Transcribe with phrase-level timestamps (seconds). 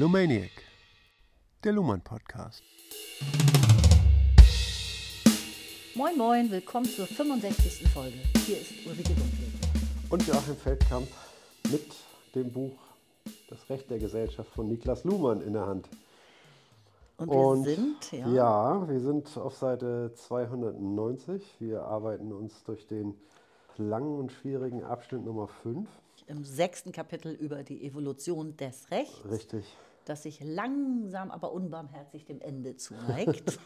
[0.00, 0.50] Lumaniac,
[1.62, 2.62] der Luhmann Podcast.
[5.94, 7.86] Moin Moin, willkommen zur 65.
[7.86, 8.16] Folge.
[8.46, 9.44] Hier ist Ulrike Dunkel.
[10.08, 11.06] Und Joachim Feldkamp
[11.70, 11.84] mit
[12.34, 12.78] dem Buch
[13.50, 15.86] Das Recht der Gesellschaft von Niklas Luhmann in der Hand.
[17.18, 21.42] Und wir sind, ja, ja, wir sind auf Seite 290.
[21.58, 23.20] Wir arbeiten uns durch den
[23.76, 25.86] langen und schwierigen Abschnitt Nummer 5.
[26.26, 29.66] im sechsten Kapitel über die Evolution des Rechts, Richtig.
[30.04, 33.58] Das sich langsam, aber unbarmherzig dem Ende zuneigt.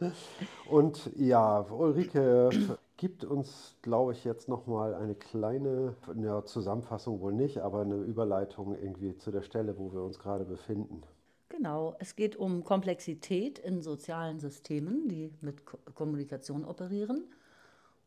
[0.70, 2.50] Und ja, Ulrike
[2.96, 8.76] gibt uns, glaube ich, jetzt nochmal eine kleine ja, Zusammenfassung, wohl nicht, aber eine Überleitung
[8.76, 11.02] irgendwie zu der Stelle, wo wir uns gerade befinden.
[11.48, 17.24] genau, es geht um Komplexität in sozialen Systemen, die mit Ko Kommunikation operieren.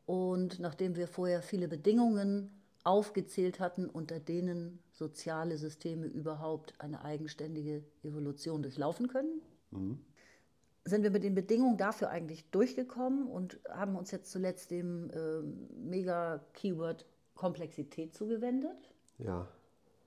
[0.06, 2.52] Und nachdem wir vorher viele Bedingungen
[2.84, 9.42] aufgezählt hatten, unter denen soziale Systeme überhaupt eine eigenständige Evolution durchlaufen können,
[10.84, 15.68] sind wir mit den Bedingungen dafür eigentlich durchgekommen und haben uns jetzt zuletzt dem ähm,
[15.90, 19.48] Mega-Keyword Komplexität zugewendet Ja,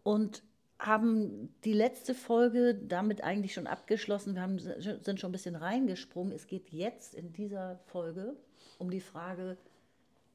[0.02, 0.42] und
[0.78, 4.34] haben die letzte Folge damit eigentlich schon abgeschlossen.
[4.34, 6.33] Wir haben, sind schon ein bisschen reingesprungen.
[6.33, 8.36] Es geht jetzt in dieser Folge
[8.78, 9.56] um die Frage,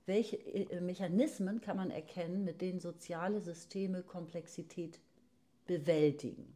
[0.09, 4.99] welche äh, Mechanismen kann man erkennen, mit denen soziale Systeme Komplexität
[5.67, 6.55] bewältigen.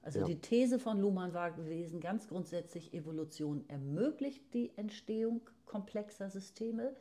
[0.00, 0.24] Also Ja.
[0.24, 6.94] die These von Luhmann war gewesen, ganz grundsätzlich, Evolution ermöglicht die Entstehung komplexer Systeme.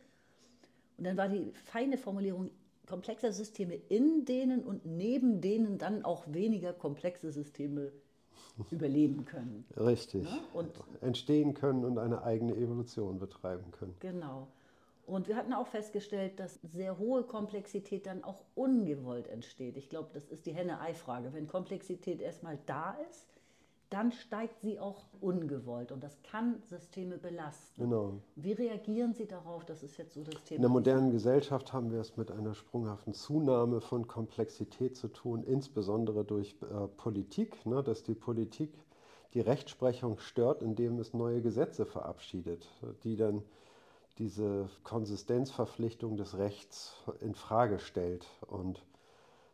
[0.98, 2.52] Und dann war die feine Formulierung
[2.86, 7.92] komplexer Systeme in denen und neben denen dann auch weniger komplexe Systeme
[8.72, 9.66] überleben können.
[9.78, 10.24] richtig.
[10.24, 10.40] Ne?
[10.54, 10.72] Und
[11.02, 13.96] Entstehen können und eine eigene Evolution betreiben können.
[14.00, 14.48] genau.
[15.06, 19.78] Und wir hatten auch festgestellt, dass sehr hohe Komplexität dann auch ungewollt entsteht.
[19.78, 21.34] Ich glaube, das ist die Henne-Ei-Frage.
[21.34, 23.28] Wenn Komplexität erstmal da ist,
[23.92, 27.84] dann steigt sie auch ungewollt und das kann Systeme belasten.
[27.84, 28.14] Genau.
[28.38, 29.66] Wie reagieren Sie darauf?
[29.66, 30.56] Das ist jetzt so das Thema.
[30.56, 35.44] In der modernen Gesellschaft haben wir es mit einer sprunghaften Zunahme von Komplexität zu tun,
[35.44, 38.72] insbesondere durch äh, Politik, ne, dass die Politik
[39.34, 42.68] die Rechtsprechung stört, indem es neue Gesetze verabschiedet,
[43.04, 43.44] die dann
[44.22, 48.86] diese Konsistenzverpflichtung des Rechts in Frage stellt und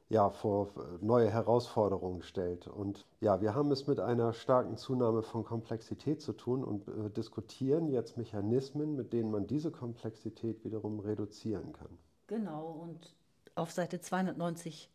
[0.09, 2.67] ja, vor äh, neue Herausforderungen stellt.
[2.67, 7.09] Und ja, wir haben es mit einer starken Zunahme von Komplexität zu tun und äh,
[7.09, 11.97] diskutieren jetzt Mechanismen, mit denen man diese Komplexität wiederum reduzieren kann.
[12.27, 13.15] Genau, und
[13.55, 14.89] auf Seite 290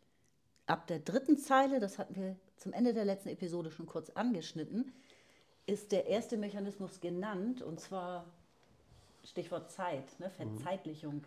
[0.66, 4.92] ab der dritten Zeile, das hatten wir zum Ende der letzten Episode schon kurz angeschnitten,
[5.66, 8.26] ist der erste Mechanismus genannt, und zwar
[9.24, 11.22] Stichwort Zeit, ne, Verzeitlichung.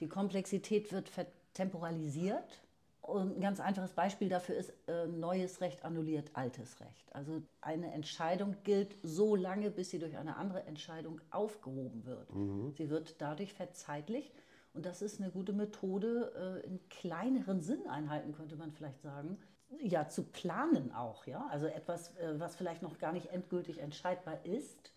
[0.00, 2.60] Die Komplexität wird vertemporalisiert.
[3.00, 7.14] Und ein ganz einfaches Beispiel dafür ist, äh, neues Recht annulliert altes Recht.
[7.14, 12.28] Also eine Entscheidung gilt so lange, bis sie durch eine andere Entscheidung aufgehoben wird.
[12.76, 14.34] Sie wird dadurch verzeitlicht.
[14.74, 19.38] Und das ist eine gute Methode, äh, in kleineren Sinneinheiten, könnte man vielleicht sagen,
[19.80, 21.26] ja, zu planen auch.
[21.26, 21.46] Ja?
[21.50, 24.92] Also etwas, äh, was vielleicht noch gar nicht endgültig entscheidbar ist,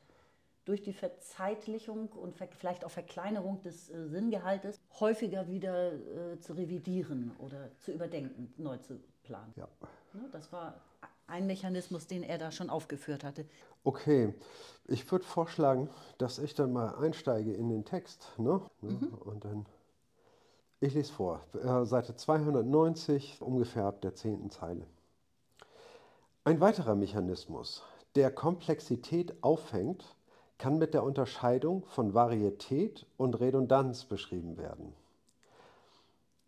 [0.71, 7.35] durch die Verzeitlichung und vielleicht auch Verkleinerung des äh, Sinngehaltes häufiger wieder äh, zu revidieren
[7.39, 9.51] oder zu überdenken, neu zu planen.
[9.57, 9.67] Ja.
[10.13, 10.75] Ne, das war
[11.27, 13.45] ein Mechanismus, den er da schon aufgeführt hatte.
[13.83, 14.33] Okay,
[14.87, 18.31] ich würde vorschlagen, dass ich dann mal einsteige in den Text.
[18.37, 18.61] Ne?
[18.79, 19.09] Ne?
[19.25, 19.65] Und dann,
[20.79, 24.87] ich lese vor, äh, Seite 290, ungefähr ab der zehnten Zeile.
[26.45, 27.83] Ein weiterer Mechanismus,
[28.15, 30.15] der Komplexität auffängt,
[30.61, 34.93] kann mit der Unterscheidung von Varietät und Redundanz beschrieben werden.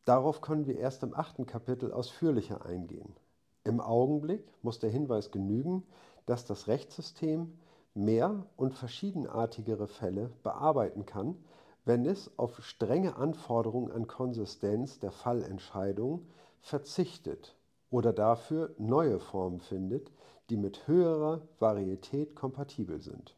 [0.05, 3.15] Darauf können wir erst im achten Kapitel ausführlicher eingehen.
[3.63, 5.81] Im Augenblick muss der Hinweis genügen,
[6.27, 7.57] dass das Rechtssystem
[7.95, 11.35] mehr und verschiedenartigere Fälle bearbeiten kann,
[11.83, 16.27] wenn es auf strenge Anforderungen an Konsistenz der Fallentscheidung
[16.61, 17.55] verzichtet
[17.89, 20.11] oder dafür neue Formen findet,
[20.51, 23.35] die mit höherer Varietät kompatibel sind.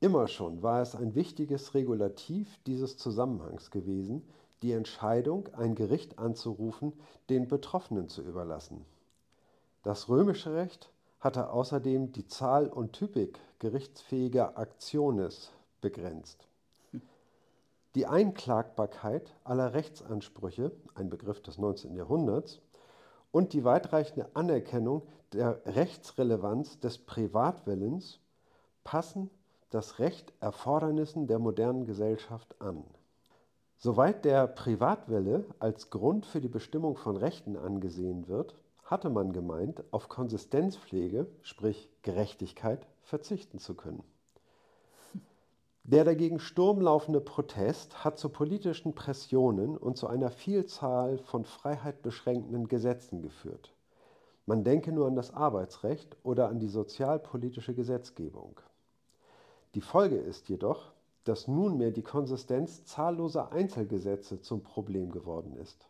[0.00, 4.28] Immer schon war es ein wichtiges Regulativ dieses Zusammenhangs gewesen,
[4.62, 6.92] die Entscheidung, ein Gericht anzurufen,
[7.30, 8.84] den Betroffenen zu überlassen.
[9.82, 10.90] Das römische Recht
[11.20, 15.50] hatte außerdem die Zahl und Typik gerichtsfähiger Actiones
[15.80, 16.46] begrenzt.
[17.94, 21.96] Die Einklagbarkeit aller Rechtsansprüche, ein Begriff des 19.
[21.96, 22.60] Jahrhunderts,
[23.32, 25.02] und die weitreichende Anerkennung
[25.32, 28.20] der Rechtsrelevanz des Privatwillens
[28.84, 29.30] passen
[29.76, 32.82] das Recht Erfordernissen der modernen Gesellschaft an.
[33.76, 39.84] Soweit der Privatwille als Grund für die Bestimmung von Rechten angesehen wird, hatte man gemeint,
[39.90, 44.02] auf Konsistenzpflege, sprich Gerechtigkeit, verzichten zu können.
[45.84, 53.20] Der dagegen sturmlaufende Protest hat zu politischen Pressionen und zu einer Vielzahl von freiheitbeschränkenden Gesetzen
[53.20, 53.74] geführt.
[54.46, 58.58] Man denke nur an das Arbeitsrecht oder an die sozialpolitische Gesetzgebung.
[59.76, 60.90] Die Folge ist jedoch,
[61.24, 65.86] dass nunmehr die Konsistenz zahlloser Einzelgesetze zum Problem geworden ist.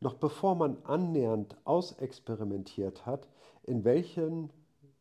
[0.00, 3.28] Noch bevor man annähernd ausexperimentiert hat,
[3.64, 4.48] in welchen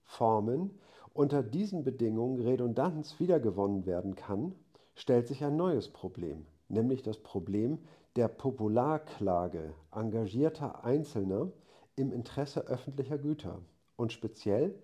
[0.04, 0.78] Formen
[1.14, 4.54] unter diesen Bedingungen Redundanz wiedergewonnen werden kann,
[4.96, 7.80] stellt sich ein neues Problem, nämlich das Problem
[8.18, 11.48] der Popularklage engagierter Einzelner
[11.96, 13.62] im Interesse öffentlicher Güter
[13.96, 14.76] und speziell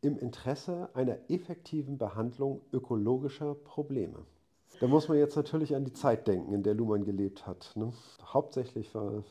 [0.00, 4.24] im Interesse einer effektiven Behandlung ökologischer Probleme.
[4.80, 7.72] Da muss man jetzt natürlich an die Zeit denken, in der Luhmann gelebt hat.
[7.74, 7.92] Ne?
[8.22, 9.24] Hauptsächlich war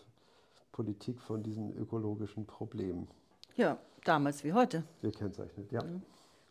[0.72, 3.08] Politik von diesen ökologischen Problemen.
[3.56, 4.84] Ja, damals wie heute.
[5.02, 5.84] Gekennzeichnet, ja.
[5.84, 6.02] Mhm.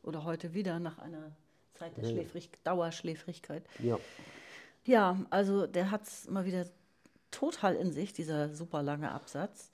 [0.02, 1.36] Oder heute wieder nach einer
[1.74, 3.64] Zeit der ja, Schläfrig Dauerschläfrigkeit.
[3.80, 3.98] Ja.
[4.84, 6.64] Ja, also der hat es mal wieder
[7.30, 9.70] total in sich, dieser super lange Absatz.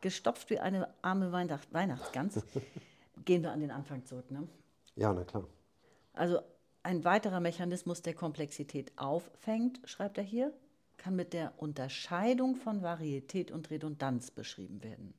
[0.00, 2.42] Gestopft wie eine arme Weihnacht Weihnachtsgans.
[3.24, 4.46] Gehen wir an den Anfang zurück, ne?
[4.96, 5.46] Ja, na klar.
[6.12, 6.38] Also
[6.82, 10.52] ein weiterer Mechanismus, der Komplexität auffängt, schreibt er hier,
[10.96, 15.14] kann mit der Unterscheidung von Varietät und Redundanz beschrieben werden.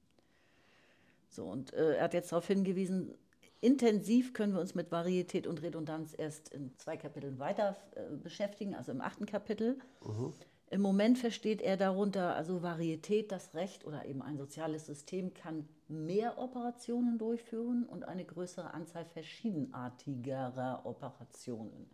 [1.29, 3.13] So, und äh, er hat jetzt darauf hingewiesen,
[3.61, 8.75] Intensiv können wir uns mit Varietät und Redundanz erst in zwei Kapiteln weiter äh, beschäftigen,
[8.75, 9.79] also im achten Kapitel.
[10.05, 10.33] Mhm.
[10.71, 15.67] Im Moment versteht er darunter, also Varietät, das Recht oder eben ein soziales System kann
[15.87, 21.89] mehr Operationen durchführen und eine größere Anzahl verschiedenartigerer Operationen.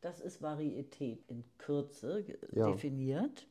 [0.00, 2.70] Das ist Varietät in Kürze ja.
[2.70, 3.46] definiert.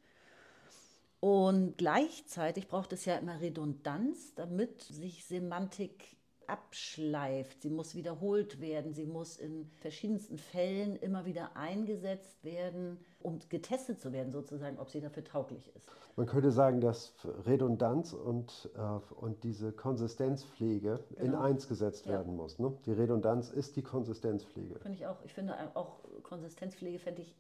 [1.19, 6.17] Und gleichzeitig braucht es ja immer Redundanz, damit sich Semantik
[6.47, 13.39] abschleift, sie muss wiederholt werden, sie muss in verschiedensten Fällen immer wieder eingesetzt werden, um
[13.49, 15.87] getestet zu werden, sozusagen, ob sie dafür tauglich ist.
[16.17, 17.13] Man könnte sagen, dass
[17.45, 21.23] Redundanz und, äh, und diese Konsistenzpflege genau.
[21.23, 22.13] in eins gesetzt ja.
[22.13, 22.59] werden muss.
[22.59, 22.77] Ne?
[22.85, 24.79] Die Redundanz ist die Konsistenzpflege.
[24.79, 25.23] Finde ich auch.
[25.23, 27.33] Ich finde auch Konsistenzpflege fände ich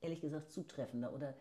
[0.00, 1.34] ehrlich gesagt zutreffender oder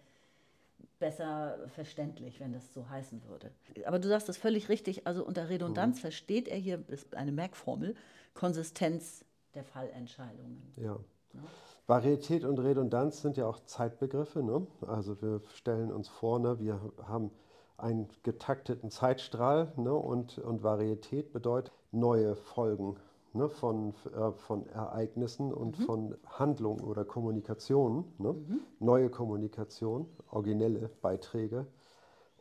[1.00, 3.51] besser verständlich, wenn das so heißen würde.
[3.85, 5.06] Aber du sagst das völlig richtig.
[5.06, 6.01] Also unter Redundanz mhm.
[6.01, 7.95] versteht er hier, ist eine Merkformel,
[8.33, 10.74] Konsistenz der Fallentscheidungen.
[10.75, 11.00] Ja.
[11.33, 11.39] ja.
[11.88, 14.44] Varietät und Redundanz sind ja auch Zeitbegriffe.
[14.44, 14.68] Ne?
[14.85, 17.31] Also wir stellen uns vor, ne, wir haben
[17.77, 19.94] einen getakteten Zeitstrahl ne?
[19.94, 22.97] und, und Varietät bedeutet neue Folgen
[23.38, 25.84] ne, von, äh, von Ereignissen und mhm.
[25.84, 28.34] von Handlungen oder Kommunikation, ne?
[28.34, 28.60] Mhm.
[28.80, 31.68] neue Kommunikation, originelle Beiträge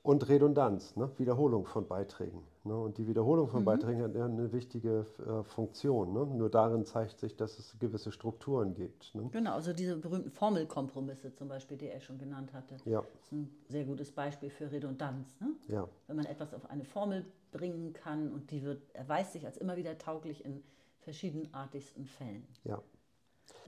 [0.02, 1.10] und Redundanz, ne?
[1.18, 2.42] Wiederholung von Beiträgen.
[2.66, 2.76] Ne?
[2.76, 3.66] Und die Wiederholung von mhm.
[3.66, 6.12] Beiträgen hat eine wichtige äh, Funktion.
[6.12, 6.26] Ne?
[6.26, 9.14] Nur darin zeigt sich, dass es gewisse Strukturen gibt.
[9.14, 9.28] Ne?
[9.32, 12.76] Genau, also diese berühmten Formelkompromisse zum Beispiel, die er schon genannt hatte.
[12.84, 13.00] Ja.
[13.00, 15.36] Das ist ein sehr gutes Beispiel für Redundanz.
[15.68, 15.88] Ja.
[16.08, 19.76] Wenn man etwas auf eine Formel bringen kann und die wird, erweist sich als immer
[19.76, 20.62] wieder tauglich in
[21.06, 22.44] verschiedenartigsten Fällen.
[22.64, 22.82] Ja.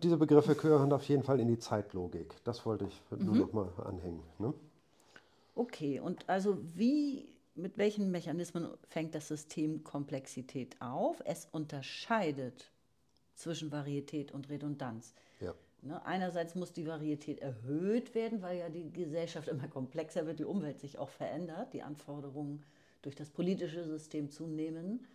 [0.02, 2.35] Diese Begriffe gehören auf jeden Fall in die Zeitlogik.
[2.42, 3.40] Das wollte ich nur mhm.
[3.40, 4.25] noch mal anhängen.
[4.40, 4.52] Ne?
[5.54, 11.23] Okay, und also wie, mit welchen Mechanismen fängt das System Komplexität auf?
[11.25, 12.73] Es unterscheidet
[13.37, 15.14] zwischen Varietät und Redundanz.
[15.40, 15.54] Ja.
[15.83, 20.45] Ne, einerseits muss die Varietät erhöht werden, weil ja die Gesellschaft immer komplexer wird, die
[20.45, 22.64] Umwelt sich auch verändert, die Anforderungen
[23.02, 25.07] durch das politische System zunehmen.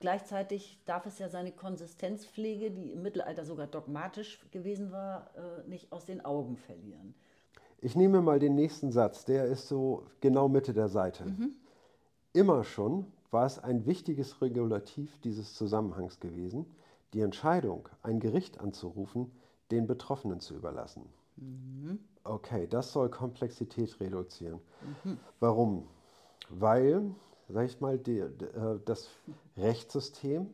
[0.00, 5.92] Gleichzeitig darf es ja seine Konsistenzpflege, die im Mittelalter sogar dogmatisch gewesen war, äh, nicht
[5.92, 7.14] aus den Augen verlieren.
[7.80, 11.24] Ich nehme mal den nächsten Satz, der ist so genau Mitte der Seite.
[11.24, 11.52] Mhm.
[12.32, 16.66] Immer schon war es ein wichtiges Regulativ dieses Zusammenhangs gewesen,
[17.12, 19.30] die Entscheidung, ein Gericht anzurufen,
[19.70, 21.06] den Betroffenen zu überlassen.
[21.36, 21.98] Mhm.
[22.24, 24.60] Okay, das soll Komplexität reduzieren.
[25.04, 25.18] Mhm.
[25.40, 25.88] Warum?
[26.50, 27.14] Weil
[27.48, 29.08] sag ich mal, die, äh, das
[29.56, 30.48] Rechtssystem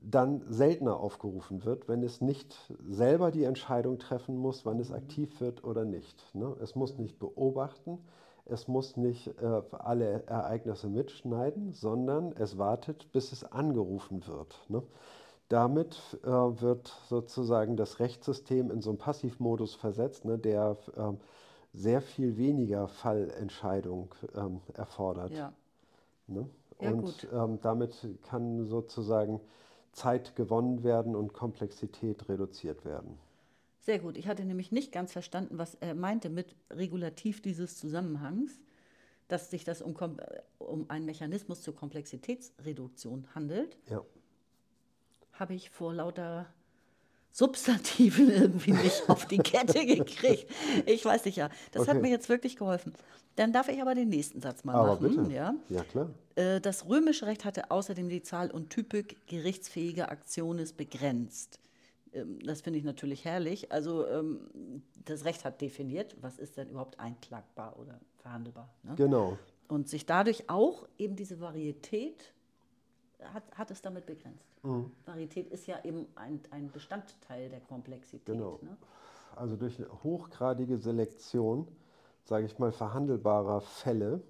[0.00, 2.54] dann seltener aufgerufen wird, wenn es nicht
[2.88, 6.34] selber die Entscheidung treffen muss, wann es aktiv wird oder nicht.
[6.34, 6.56] Ne?
[6.62, 7.98] Es muss nicht beobachten,
[8.44, 14.56] es muss nicht äh, alle Ereignisse mitschneiden, sondern es wartet, bis es angerufen wird.
[14.68, 14.82] Ne?
[15.48, 21.12] Damit äh, wird sozusagen das Rechtssystem in so einen Passivmodus versetzt, ne, der äh,
[21.72, 25.32] sehr viel weniger Fallentscheidung ähm, erfordert.
[25.32, 25.52] Ja.
[26.28, 26.48] Ne?
[26.80, 29.40] Ja, und ähm, damit kann sozusagen
[29.92, 33.18] Zeit gewonnen werden und Komplexität reduziert werden.
[33.80, 34.16] Sehr gut.
[34.16, 38.60] Ich hatte nämlich nicht ganz verstanden, was er meinte mit Regulativ dieses Zusammenhangs.
[39.28, 40.18] dass sich das um, Kom-
[40.58, 44.02] um einen Mechanismus zur Komplexitätsreduktion handelt, Ja.
[45.32, 46.46] habe ich vor lauter
[47.32, 50.46] Substantiven irgendwie nicht auf die Kette gekriegt.
[50.86, 51.50] Ich weiß nicht, ja.
[51.72, 52.02] Das hat Okay.
[52.02, 52.92] mir jetzt wirklich geholfen.
[53.36, 55.16] Dann darf ich aber den nächsten Satz mal Aber machen.
[55.26, 55.32] bitte.
[55.32, 55.54] Ja?
[55.68, 56.10] Ja, klar.
[56.34, 61.60] Äh, Das römische Recht hatte außerdem die Zahl und Typik gerichtsfähiger Aktiones begrenzt.
[62.12, 63.70] Ähm, Das finde ich natürlich herrlich.
[63.70, 64.40] Also ähm,
[65.04, 68.74] das Recht hat definiert, was ist denn überhaupt einklagbar oder verhandelbar.
[68.82, 68.94] Ne?
[68.96, 69.38] Genau.
[69.68, 72.32] Und sich dadurch auch eben diese Varietät
[73.32, 74.46] hat, hat es damit begrenzt.
[74.62, 74.90] Mhm.
[75.04, 78.26] Varietät ist ja eben ein, ein Bestandteil der Komplexität.
[78.26, 78.58] Genau.
[78.62, 78.76] Ne?
[79.36, 81.68] Also durch eine hochgradige Selektion,
[82.24, 84.22] sage ich mal, verhandelbarer Fälle.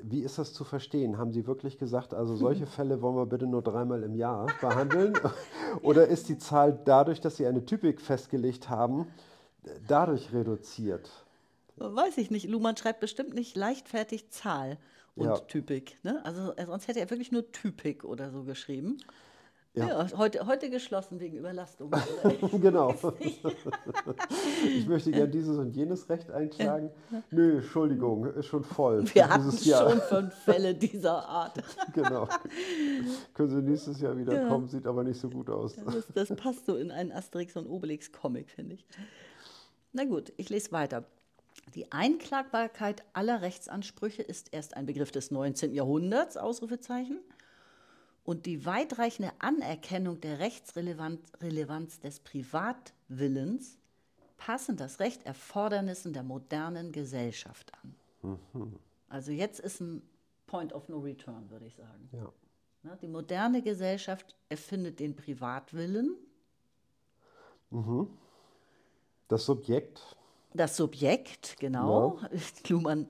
[0.00, 1.18] Wie ist das zu verstehen?
[1.18, 5.14] Haben Sie wirklich gesagt, also solche Fälle wollen wir bitte nur dreimal im Jahr behandeln?
[5.82, 9.06] Oder ist die Zahl dadurch, dass Sie eine Typik festgelegt haben,
[9.86, 11.10] dadurch reduziert?
[11.76, 12.48] Weiß ich nicht.
[12.48, 14.78] Luhmann schreibt bestimmt nicht leichtfertig Zahl
[15.16, 15.36] und Ja.
[15.38, 15.98] Typik.
[16.04, 16.20] Ne?
[16.24, 18.98] Also äh, sonst hätte er wirklich nur Typik oder so geschrieben.
[19.74, 20.16] Ja, Ja.
[20.16, 21.90] heute, heute geschlossen wegen Überlastung.
[22.60, 22.94] Genau.
[24.64, 26.90] Ich möchte gerne dieses und jenes Recht einklagen.
[27.30, 29.04] Nö, Entschuldigung, ist schon voll.
[29.14, 29.90] Wir hatten Jahr.
[29.90, 31.62] schon fünf Fälle dieser Art.
[31.92, 32.26] Genau.
[33.34, 34.48] Können Sie nächstes Jahr wieder Ja.
[34.48, 35.76] kommen, sieht aber nicht so gut aus.
[35.76, 38.86] Das, das passt so in einen Asterix und Obelix Comic, finde ich.
[39.92, 41.04] Na gut, ich lese weiter.
[41.74, 45.74] Die Einklagbarkeit aller Rechtsansprüche ist erst ein Begriff des 19.
[45.74, 47.18] Jahrhunderts, Ausrufezeichen.
[48.24, 53.78] Und die weitreichende Anerkennung der Rechtsrelevanz Relevanz des Privatwillens
[54.36, 58.40] passen das Recht Erfordernissen der modernen Gesellschaft an.
[59.08, 60.02] Also jetzt ist ein
[60.46, 62.08] Point of No Return, würde ich sagen.
[62.12, 62.32] Ja.
[62.82, 66.16] Ne, Die moderne Gesellschaft erfindet den Privatwillen,
[69.28, 70.16] Das Subjekt,
[70.56, 72.18] das Subjekt, genau.
[72.68, 73.08] Luhmann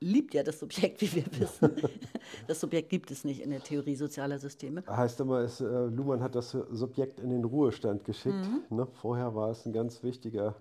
[0.00, 1.70] liebt ja das Subjekt, wie wir wissen.
[2.46, 4.84] Das Subjekt gibt es nicht in der Theorie sozialer Systeme.
[4.86, 8.36] heißt immer, es, äh, Luhmann hat das Subjekt in den Ruhestand geschickt.
[8.36, 8.76] Mhm.
[8.76, 8.86] Ne?
[9.00, 10.54] Vorher war es ein ganz wichtiger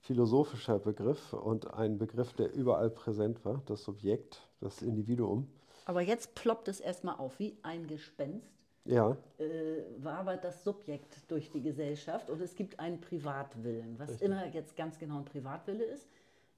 [0.00, 5.48] philosophischer Begriff und ein Begriff, der überall präsent war, das Subjekt, das Individuum.
[5.84, 8.55] Aber jetzt ploppt es erstmal auf wie ein Gespenst,
[8.86, 14.46] Ja, äh, wabert das Subjekt durch die Gesellschaft und es gibt einen Privatwillen, was immer
[14.46, 16.08] jetzt ganz genau ein Privatwille ist.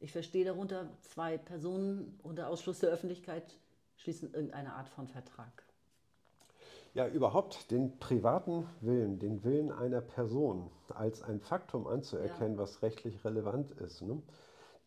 [0.01, 3.59] Ich verstehe darunter, zwei Personen unter Ausschluss der Öffentlichkeit
[3.97, 5.65] schließen irgendeine Art von Vertrag.
[6.95, 13.25] Ja, überhaupt den privaten Willen, den Willen einer Person als ein Faktum anzuerkennen, was rechtlich
[13.25, 14.03] relevant ist.
[14.03, 14.23] Ne?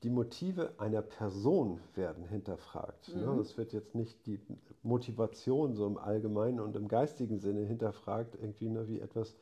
[0.03, 3.15] Die Motive einer Person werden hinterfragt.
[3.15, 3.39] Ne?
[3.39, 4.39] Es wird jetzt nicht die
[4.81, 9.35] Motivation so im allgemeinen und im geistigen Sinne hinterfragt, irgendwie, ne, wie etwas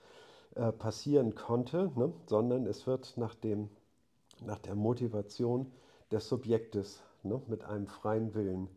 [0.55, 2.11] äh, passieren konnte, ne?
[2.27, 3.69] sondern es wird nach, dem,
[4.45, 5.71] nach der Motivation
[6.11, 7.41] des Subjektes ne?
[7.47, 8.67] mit einem freien Willen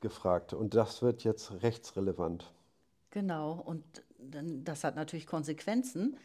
[0.00, 0.54] gefragt.
[0.54, 2.52] Und das wird jetzt rechtsrelevant.
[3.10, 3.84] Genau, und
[4.64, 6.16] das hat natürlich Konsequenzen.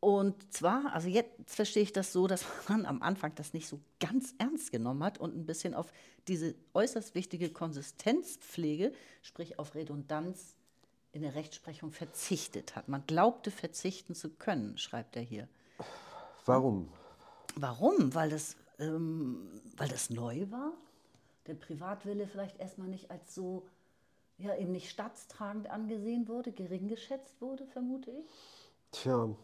[0.00, 3.80] Und zwar, also jetzt verstehe ich das so, dass man am Anfang das nicht so
[4.00, 5.92] ganz ernst genommen hat und ein bisschen auf
[6.28, 10.56] diese äußerst wichtige Konsistenzpflege, sprich auf Redundanz
[11.12, 12.88] in der Rechtsprechung verzichtet hat.
[12.88, 15.48] Man glaubte verzichten zu können, schreibt er hier.
[16.44, 16.88] Warum?
[17.54, 18.14] Warum?
[18.14, 20.72] Weil das, ähm, weil das neu war?
[21.46, 23.66] Der Privatwille vielleicht erstmal nicht als so,
[24.36, 28.26] ja, eben nicht staatstragend angesehen wurde, gering geschätzt wurde, vermute ich.
[28.92, 29.34] Tja,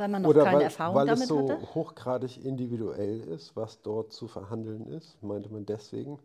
[0.00, 1.74] Weil man noch oder keine weil, Erfahrung weil damit es so hatte.
[1.74, 6.18] hochgradig individuell ist, was dort zu verhandeln ist, meinte man deswegen.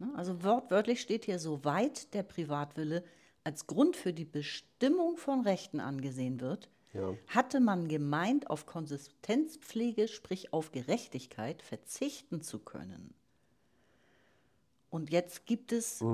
[0.00, 0.10] Ne?
[0.16, 3.04] Also wortwörtlich steht hier, soweit der Privatwille
[3.44, 7.14] als Grund für die Bestimmung von Rechten angesehen wird, Ja.
[7.28, 13.14] hatte man gemeint, auf Konsistenzpflege, sprich auf Gerechtigkeit, verzichten zu können.
[14.90, 16.04] Und jetzt gibt es,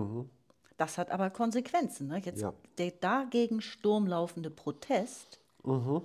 [0.76, 2.08] das hat aber Konsequenzen.
[2.08, 2.20] Ne?
[2.24, 2.52] Jetzt Ja.
[2.76, 6.02] der dagegen sturmlaufende Protest, jetzt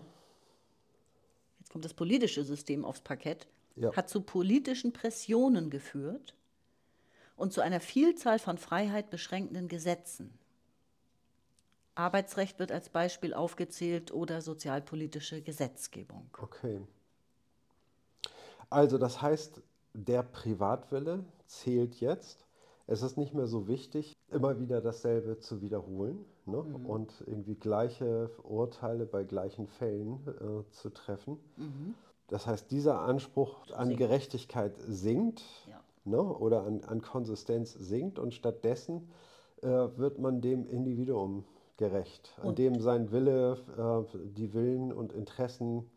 [1.73, 3.91] kommt das politische System aufs Parkett, Ja.
[3.95, 6.35] hat zu politischen Pressionen geführt
[7.35, 10.37] und zu einer Vielzahl von Freiheit beschränkenden Gesetzen.
[11.95, 16.29] Arbeitsrecht wird als Beispiel aufgezählt oder sozialpolitische Gesetzgebung.
[16.37, 16.81] Okay.
[18.69, 19.61] Also das heißt,
[19.93, 22.45] der Privatwille zählt jetzt.
[22.85, 26.57] Es ist nicht mehr so wichtig, immer wieder dasselbe zu wiederholen ne?
[26.57, 31.37] und irgendwie gleiche Urteile bei gleichen Fällen äh, zu treffen.
[32.27, 33.99] Das heißt, dieser Anspruch an Sinkt.
[33.99, 35.79] Gerechtigkeit sinkt Ja.
[36.05, 36.21] ne?
[36.21, 39.09] oder an, an Konsistenz sinkt und stattdessen
[39.61, 41.45] äh, wird man dem Individuum
[41.77, 45.89] gerecht, an Und- dem sein Wille, äh, die Willen und Interessen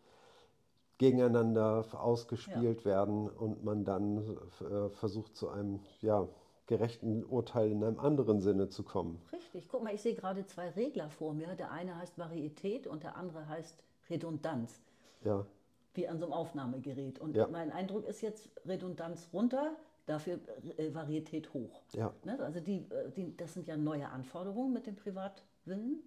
[0.99, 6.27] gegeneinander ausgespielt werden und man dann äh, versucht zu einem ja,
[6.67, 9.21] gerechten Urteil in einem anderen Sinne zu kommen.
[9.33, 9.69] Richtig.
[9.69, 11.55] Guck mal, ich sehe gerade zwei Regler vor mir.
[11.55, 14.81] Der eine heißt Varietät und der andere heißt Redundanz.
[15.25, 15.47] Ja,
[15.95, 17.19] Wie an so einem Aufnahmegerät.
[17.21, 17.47] Und Ja.
[17.49, 20.39] mein Eindruck ist jetzt Redundanz runter, dafür
[20.77, 21.83] äh, Varietät hoch.
[21.93, 22.39] ja, Ne?
[22.41, 26.03] Also die, äh, die, das sind ja neue Anforderungen mit dem Privatwillen.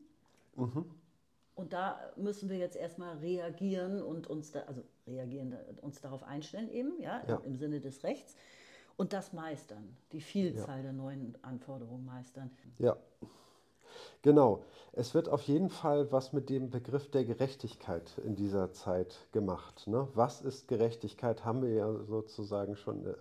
[1.55, 6.69] Und da müssen wir jetzt erstmal reagieren und uns da, also reagieren, uns darauf einstellen
[6.69, 7.41] eben, ja, Ja.
[7.45, 8.35] im Sinne des Rechts.
[8.99, 12.51] Und das meistern, die Vielzahl der neuen Anforderungen meistern.
[12.79, 12.97] ja.
[14.21, 14.63] Genau.
[14.91, 19.87] Es wird auf jeden Fall was mit dem Begriff der Gerechtigkeit in dieser Zeit gemacht.
[19.87, 20.07] Ne?
[20.13, 23.13] Was ist Gerechtigkeit, haben wir ja sozusagen schon äh,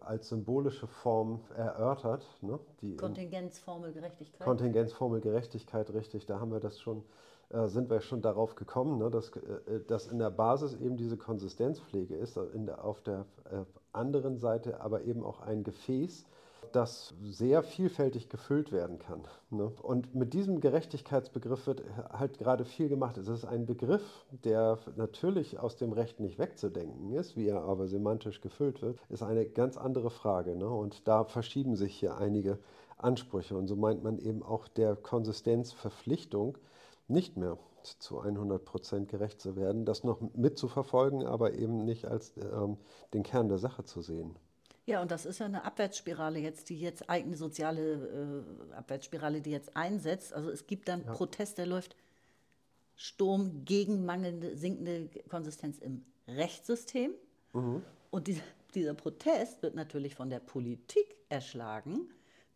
[0.00, 2.26] als symbolische Form erörtert.
[2.42, 2.58] Ne?
[2.82, 4.44] Die in- Kontingenzformel Gerechtigkeit.
[4.46, 7.02] Kontingenzformel Gerechtigkeit, richtig, da haben wir das schon,
[7.48, 11.16] äh, sind wir schon darauf gekommen, ne, dass, äh, dass in der Basis eben diese
[11.16, 13.64] Konsistenzpflege ist, äh, der, auf der äh,
[13.94, 16.24] anderen Seite aber eben auch ein Gefäß,
[16.72, 19.22] das sehr vielfältig gefüllt werden kann.
[19.50, 19.70] Ne?
[19.82, 23.16] Und mit diesem Gerechtigkeitsbegriff wird halt gerade viel gemacht.
[23.16, 27.86] Es ist ein Begriff, der natürlich aus dem Recht nicht wegzudenken ist, wie er aber
[27.86, 30.56] semantisch gefüllt wird, ist eine ganz andere Frage.
[30.56, 30.68] Ne?
[30.68, 32.58] Und da verschieben sich hier einige
[32.98, 33.56] Ansprüche.
[33.56, 36.58] Und so meint man eben auch der Konsistenzverpflichtung
[37.06, 42.32] nicht mehr zu 100 Prozent gerecht zu werden, das noch mitzuverfolgen, aber eben nicht als
[42.36, 42.78] ähm,
[43.12, 44.36] den Kern der Sache zu sehen.
[44.86, 49.50] Ja, und das ist ja eine Abwärtsspirale jetzt, die jetzt eigene soziale äh, Abwärtsspirale, die
[49.50, 50.34] jetzt einsetzt.
[50.34, 51.96] Also es gibt dann Protest, der läuft
[52.96, 57.12] Sturm gegen mangelnde, sinkende Konsistenz im Rechtssystem.
[58.10, 58.42] Und dieser,
[58.74, 62.08] dieser Protest wird natürlich von der Politik erschlagen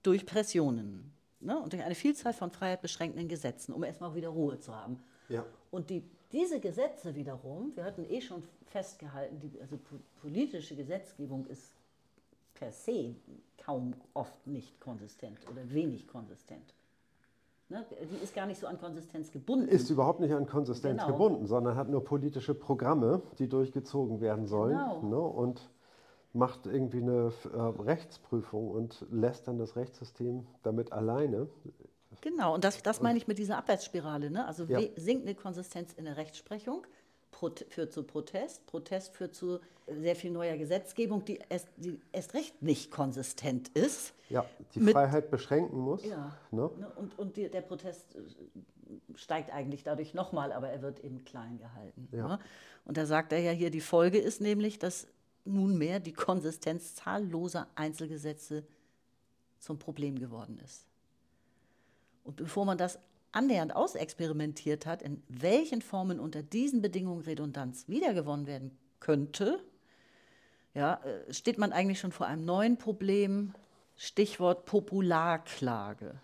[0.02, 1.58] durch Pressionen ne?
[1.58, 5.02] und durch eine Vielzahl von freiheitbeschränkenden Gesetzen, um erstmal auch wieder Ruhe zu haben.
[5.28, 5.44] Ja.
[5.70, 11.46] Und die, diese Gesetze wiederum, wir hatten eh schon festgehalten, die, also po- politische Gesetzgebung
[11.46, 11.74] ist
[12.54, 13.14] per se
[13.64, 16.74] kaum oft nicht konsistent oder wenig konsistent.
[17.68, 17.84] Ne?
[18.10, 19.68] Die ist gar nicht so an Konsistenz gebunden.
[19.68, 21.12] Ist überhaupt nicht an Konsistenz Genau.
[21.12, 24.78] gebunden, sondern hat nur politische Programme, die durchgezogen werden sollen.
[24.78, 25.02] Genau.
[25.02, 25.20] Ne?
[25.20, 25.68] Und
[26.32, 31.48] macht irgendwie eine äh, Rechtsprüfung und lässt dann das Rechtssystem damit alleine.
[32.20, 34.30] Genau, und das, das meine ich mit dieser Abwärtsspirale.
[34.30, 34.46] Ne?
[34.46, 34.80] Also Ja.
[34.96, 36.86] sinkende Konsistenz in der Rechtsprechung
[37.70, 42.60] führt zu Protest, Protest führt zu sehr viel neuer Gesetzgebung, die erst, die erst recht
[42.62, 44.12] nicht konsistent ist.
[44.28, 46.04] Ja, die Mit- Freiheit beschränken muss.
[46.04, 46.36] Ja.
[46.50, 46.68] Ne?
[46.78, 46.90] Ne?
[46.96, 48.18] Und, und die, der Protest äh,
[49.14, 52.08] steigt eigentlich dadurch nochmal, aber er wird eben klein gehalten.
[52.10, 52.26] Ja.
[52.28, 52.38] Ne?
[52.84, 55.06] Und da sagt er ja hier, die Folge ist nämlich, dass
[55.44, 58.64] nunmehr die Konsistenz zahlloser Einzelgesetze
[59.60, 60.86] zum Problem geworden ist.
[62.28, 62.98] Und bevor man das
[63.32, 69.64] annähernd ausexperimentiert hat, in welchen Formen unter diesen Bedingungen Redundanz wiedergewonnen werden könnte,
[70.74, 73.54] ja, äh, steht man eigentlich schon vor einem neuen Problem.
[73.96, 76.20] Stichwort Popularklage.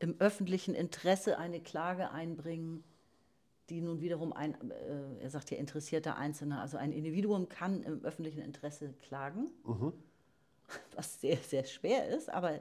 [0.00, 2.82] Im öffentlichen Interesse eine Klage einbringen,
[3.70, 8.04] die nun wiederum ein, äh, er sagt hier interessierter Einzelner, also ein Individuum kann im
[8.04, 9.46] öffentlichen Interesse klagen,
[10.96, 12.58] was sehr, sehr schwer ist, aber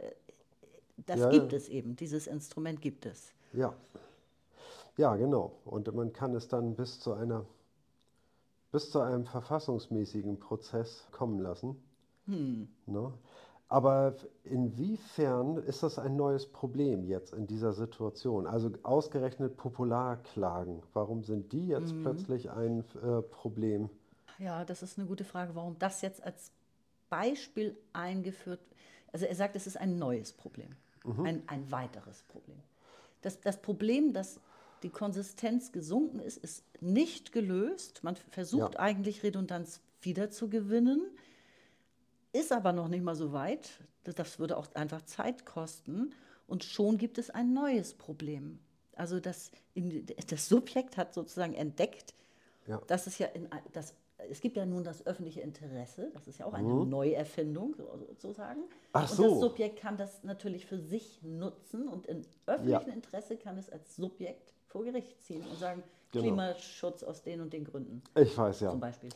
[0.98, 3.34] das Ja, gibt es eben, dieses Instrument gibt es.
[3.54, 3.74] Ja.
[4.98, 5.54] Ja, genau.
[5.66, 7.46] Und man kann es dann bis zu einer
[8.72, 11.76] bis zu einem verfassungsmäßigen Prozess kommen lassen.
[12.26, 13.14] Ne?
[13.68, 18.48] Aber inwiefern ist das ein neues Problem jetzt in dieser Situation?
[18.48, 23.90] Also ausgerechnet Popularklagen, warum sind die jetzt plötzlich ein äh, Problem?
[24.40, 26.52] Ja, das ist eine gute Frage, warum das jetzt als
[27.10, 28.60] Beispiel eingeführt
[29.12, 32.58] Also er sagt, es ist ein neues Problem, ein, ein weiteres Problem.
[33.22, 34.39] Das, das Problem, dass
[34.84, 38.04] die Konsistenz gesunken ist, ist nicht gelöst.
[38.04, 38.80] Man versucht Ja.
[38.80, 41.02] eigentlich Redundanz wiederzugewinnen,
[42.34, 43.70] ist aber noch nicht mal so weit.
[44.04, 46.13] Das, das würde auch einfach Zeit kosten.
[46.48, 48.60] Und schon gibt es ein neues Problem.
[48.96, 49.52] Also das,
[50.28, 52.13] das Subjekt hat sozusagen entdeckt,
[52.68, 52.80] Ja.
[52.88, 53.94] dass es ja in, ein- das,
[54.34, 58.62] es gibt ja nun das öffentliche Interesse, das ist ja auch eine Neuerfindung so- sozusagen.
[58.62, 58.65] Mhm.
[58.93, 59.24] Ach und so.
[59.24, 63.96] das Subjekt kann das natürlich für sich nutzen und im öffentlichen Interesse kann es als
[63.96, 66.24] Subjekt vor Gericht ziehen und sagen, Genau.
[66.26, 68.69] Klimaschutz aus den und den Gründen Ich weiß ja.
[68.72, 69.10] zum Beispiel.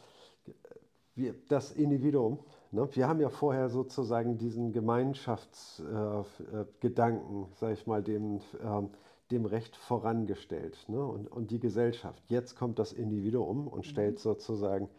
[1.16, 2.40] wir, das Individuum,
[2.72, 8.90] ne, wir haben ja vorher sozusagen diesen Gemeinschaftsgedanken, äh, Gedanken, sag ich mal, dem, ähm,
[9.32, 12.24] dem Recht vorangestellt ne, und, und die Gesellschaft.
[12.28, 14.90] Jetzt kommt das Individuum und stellt sozusagen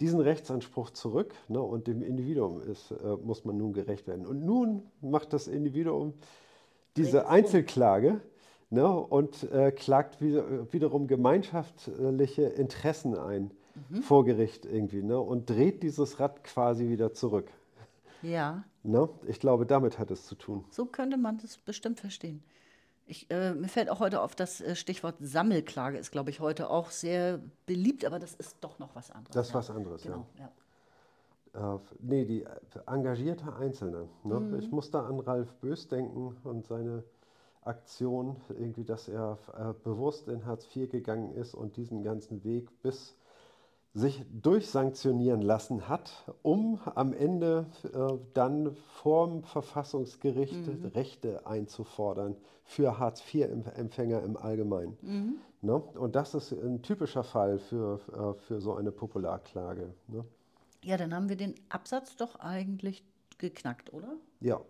[0.00, 4.26] diesen Rechtsanspruch zurück ne, und dem Individuum ist, äh, muss man nun gerecht werden.
[4.26, 6.14] Und nun macht das Individuum
[6.96, 7.34] diese Rechtsrum.
[7.34, 8.20] Einzelklage
[8.70, 13.50] ne, und äh, klagt wieder, wiederum gemeinschaftliche Interessen ein
[14.02, 17.50] vor Gericht irgendwie ne, und dreht dieses Rad quasi wieder zurück.
[18.22, 18.64] Ja.
[18.82, 19.08] Ne?
[19.26, 20.64] Ich glaube, damit hat es zu tun.
[20.70, 22.42] So könnte man das bestimmt verstehen.
[23.08, 26.68] Ich, äh, mir fällt auch heute auf, das äh, Stichwort Sammelklage ist, glaube ich, heute
[26.68, 29.34] auch sehr beliebt, aber das ist doch noch was anderes.
[29.34, 29.58] Das ist ja.
[29.58, 30.50] was anderes, genau, ja.
[31.54, 31.74] ja.
[31.74, 32.48] Äh, nee, die äh,
[32.86, 34.08] engagierte Einzelne.
[34.24, 34.40] Ne?
[34.40, 34.58] Mhm.
[34.58, 37.02] Ich muss da an Ralf Bös denken und seine
[37.62, 42.70] Aktion, irgendwie, dass er äh, bewusst in Hartz IV gegangen ist und diesen ganzen Weg
[42.82, 43.14] bis
[43.98, 50.86] sich durchsanktionieren lassen hat, um am Ende äh, dann vorm Verfassungsgericht Mhm.
[50.94, 54.96] Rechte einzufordern für Hartz-IV-Empfänger im Allgemeinen.
[55.02, 55.34] Mhm.
[55.62, 55.74] Ne?
[55.74, 59.92] Und das ist ein typischer Fall für, äh, für so eine Popularklage.
[60.06, 60.24] Ne?
[60.84, 63.02] Ja, dann haben wir den Absatz doch eigentlich
[63.38, 64.12] geknackt, oder?
[64.40, 64.60] Ja.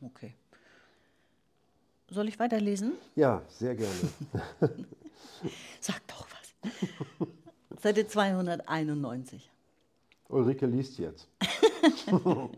[0.00, 0.34] Okay.
[2.10, 2.92] Soll ich weiterlesen?
[3.16, 3.94] ja, sehr gerne.
[5.80, 6.70] Sag doch was.
[7.84, 9.50] Seite 291.
[10.30, 11.28] Ulrike liest jetzt.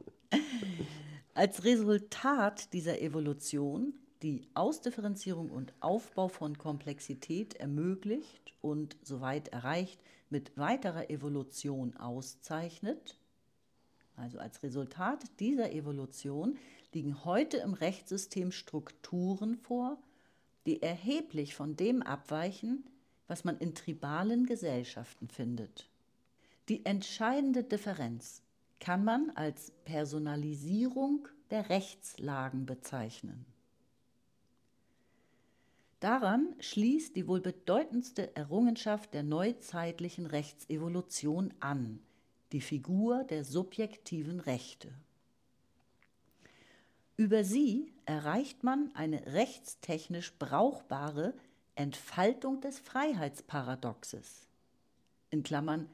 [1.35, 10.57] Als Resultat dieser Evolution die Ausdifferenzierung und Aufbau von Komplexität ermöglicht und soweit erreicht mit
[10.57, 13.19] weiterer Evolution auszeichnet.
[14.15, 16.57] Also als Resultat dieser Evolution
[16.95, 19.99] liegen heute im Rechtssystem Strukturen vor,
[20.67, 22.85] die erheblich von dem abweichen,
[23.29, 25.89] was man in tribalen Gesellschaften findet.
[26.69, 28.43] Die entscheidende Differenz
[28.81, 33.47] kann man als Personalisierung der Rechtslagen bezeichnen.
[36.01, 42.01] Daran schließt die wohl bedeutendste Errungenschaft der neuzeitlichen Rechtsevolution an,
[42.53, 44.93] die Figur der subjektiven Rechte.
[47.17, 51.33] Über sie erreicht man eine rechtstechnisch brauchbare
[51.77, 54.49] Entfaltung des Freiheitsparadoxes.
[55.31, 55.89] In Klammern,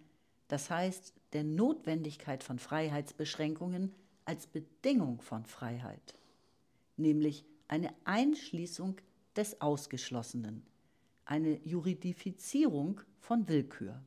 [0.47, 3.92] das heißt der Notwendigkeit von Freiheitsbeschränkungen
[4.25, 6.14] als Bedingung von Freiheit,
[6.97, 9.01] nämlich eine Einschließung
[9.35, 10.62] des Ausgeschlossenen,
[11.25, 14.01] eine Juridifizierung von Willkür.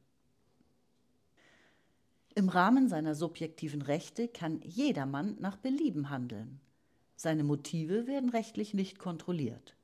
[2.36, 6.62] Im Rahmen seiner subjektiven Rechte kann jedermann nach Belieben handeln.
[7.18, 9.75] Seine Motive werden rechtlich nicht kontrolliert.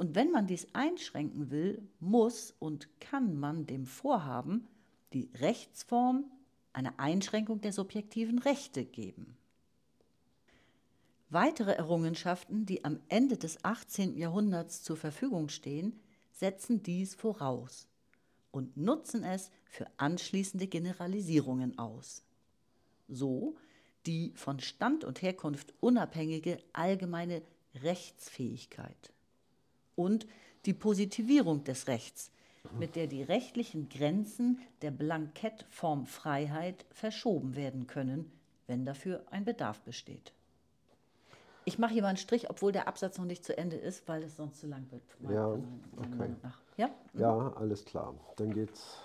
[0.00, 4.66] Und wenn man dies einschränken will, muss und kann man dem Vorhaben
[5.12, 6.24] die Rechtsform
[6.72, 9.36] eine Einschränkung der subjektiven Rechte geben.
[11.28, 14.16] Weitere Errungenschaften, die am Ende des 18.
[14.16, 16.00] Jahrhunderts zur Verfügung stehen,
[16.32, 17.86] setzen dies voraus
[18.52, 22.24] und nutzen es für anschließende Generalisierungen aus.
[23.06, 23.54] So
[24.06, 27.42] die von Stand und Herkunft unabhängige allgemeine
[27.74, 29.12] Rechtsfähigkeit
[30.00, 30.26] und
[30.64, 32.30] die Positivierung des Rechts,
[32.78, 38.32] mit der die rechtlichen Grenzen der Blankettform Freiheit verschoben werden können,
[38.66, 40.32] wenn dafür ein Bedarf besteht.
[41.66, 44.22] Ich mache hier mal einen Strich, obwohl der Absatz noch nicht zu Ende ist, weil
[44.22, 45.02] es sonst zu lang wird.
[45.30, 46.34] Ja, okay.
[46.76, 46.90] Ja?
[47.12, 48.14] Ja, alles klar.
[48.36, 48.98] Dann geht's.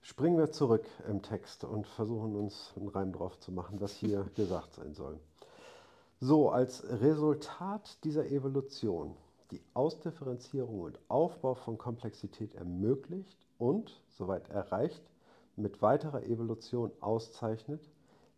[0.00, 4.24] Springen wir zurück im Text und versuchen uns einen Reim drauf zu machen, was hier
[4.34, 5.20] gesagt sein soll.
[6.20, 9.14] So, als Resultat dieser Evolution
[9.50, 15.02] die Ausdifferenzierung und Aufbau von Komplexität ermöglicht und, soweit erreicht,
[15.56, 17.88] mit weiterer Evolution auszeichnet,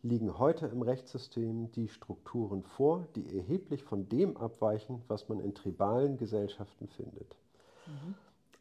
[0.03, 5.55] liegen heute im Rechtssystem die Strukturen vor, die erheblich von dem abweichen, was man in
[5.55, 7.37] tribalen Gesellschaften findet.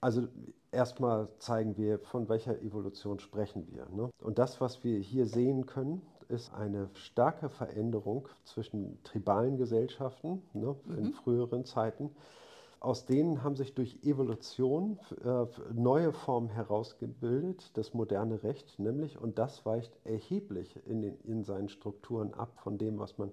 [0.02, 0.28] Also
[0.72, 3.88] erstmal zeigen wir, von welcher Evolution sprechen wir.
[3.90, 4.10] Ne?
[4.22, 10.76] Und das, was wir hier sehen können, ist eine starke Veränderung zwischen tribalen Gesellschaften ne,
[10.98, 12.12] in früheren Zeiten.
[12.80, 19.38] Aus denen haben sich durch Evolution äh, neue Formen herausgebildet, das moderne Recht nämlich, und
[19.38, 23.32] das weicht erheblich in, den, in seinen Strukturen ab von dem, was man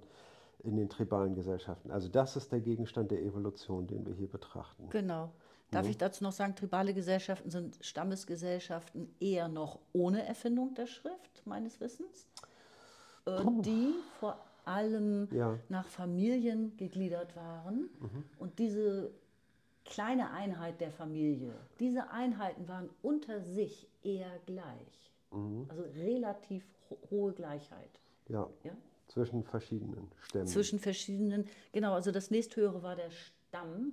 [0.64, 1.92] in den tribalen Gesellschaften.
[1.92, 4.88] Also das ist der Gegenstand der Evolution, den wir hier betrachten.
[4.90, 5.30] Genau.
[5.70, 11.42] Darf ich dazu noch sagen, tribale Gesellschaften sind Stammesgesellschaften eher noch ohne Erfindung der Schrift,
[11.44, 12.26] meines Wissens,
[13.26, 15.58] äh, die vor allem Ja.
[15.68, 17.88] nach Familien gegliedert waren.
[18.38, 19.10] Und diese
[19.84, 25.12] kleine Einheit der Familie, diese Einheiten waren unter sich eher gleich.
[25.68, 28.00] Also relativ ho hohe Gleichheit.
[28.28, 28.72] Ja, Ja?
[29.08, 30.46] zwischen verschiedenen Stämmen.
[30.46, 33.92] zwischen verschiedenen, genau, also das nächsthöhere war der Stamm,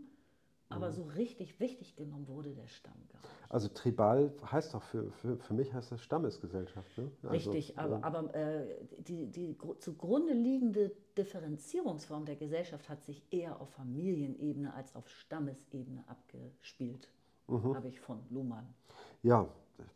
[0.76, 3.32] aber so richtig wichtig genommen wurde der Stamm gar nicht.
[3.50, 6.98] Also tribal heißt doch für, für, für mich heißt das Stammesgesellschaft.
[6.98, 7.12] Ne?
[7.24, 8.66] Also, Richtig, aber, aber äh,
[9.00, 15.08] die, die gru- zugrunde liegende Differenzierungsform der Gesellschaft hat sich eher auf Familienebene als auf
[15.10, 17.10] Stammesebene abgespielt,
[17.48, 18.68] habe ich von Luhmann.
[19.22, 19.48] Ja,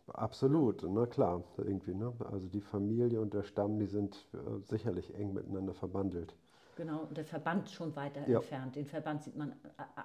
[0.07, 1.93] Absolut, na klar, irgendwie.
[1.93, 2.11] Ne?
[2.31, 6.35] Also die Familie und der Stamm, die sind äh, sicherlich eng miteinander verbandelt.
[6.77, 8.37] Genau, und der Verband schon weiter ja.
[8.39, 8.75] entfernt.
[8.75, 9.53] Den Verband sieht man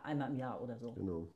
[0.02, 0.92] einmal im Jahr oder so.
[0.92, 1.28] Genau.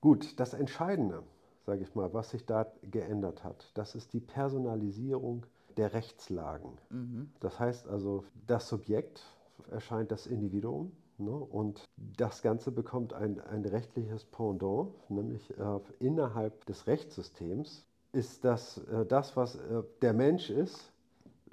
[0.00, 1.22] Gut, das Entscheidende,
[1.64, 5.46] sage ich mal, was sich da geändert hat, das ist die Personalisierung
[5.76, 6.78] der Rechtslagen.
[6.90, 7.32] Mhm.
[7.40, 9.22] Das heißt also, das Subjekt
[9.70, 11.32] erscheint das Individuum Ne?
[11.32, 18.78] Und das Ganze bekommt ein, ein rechtliches Pendant, nämlich äh, innerhalb des Rechtssystems ist das,
[18.78, 20.92] äh, das was äh, der Mensch ist,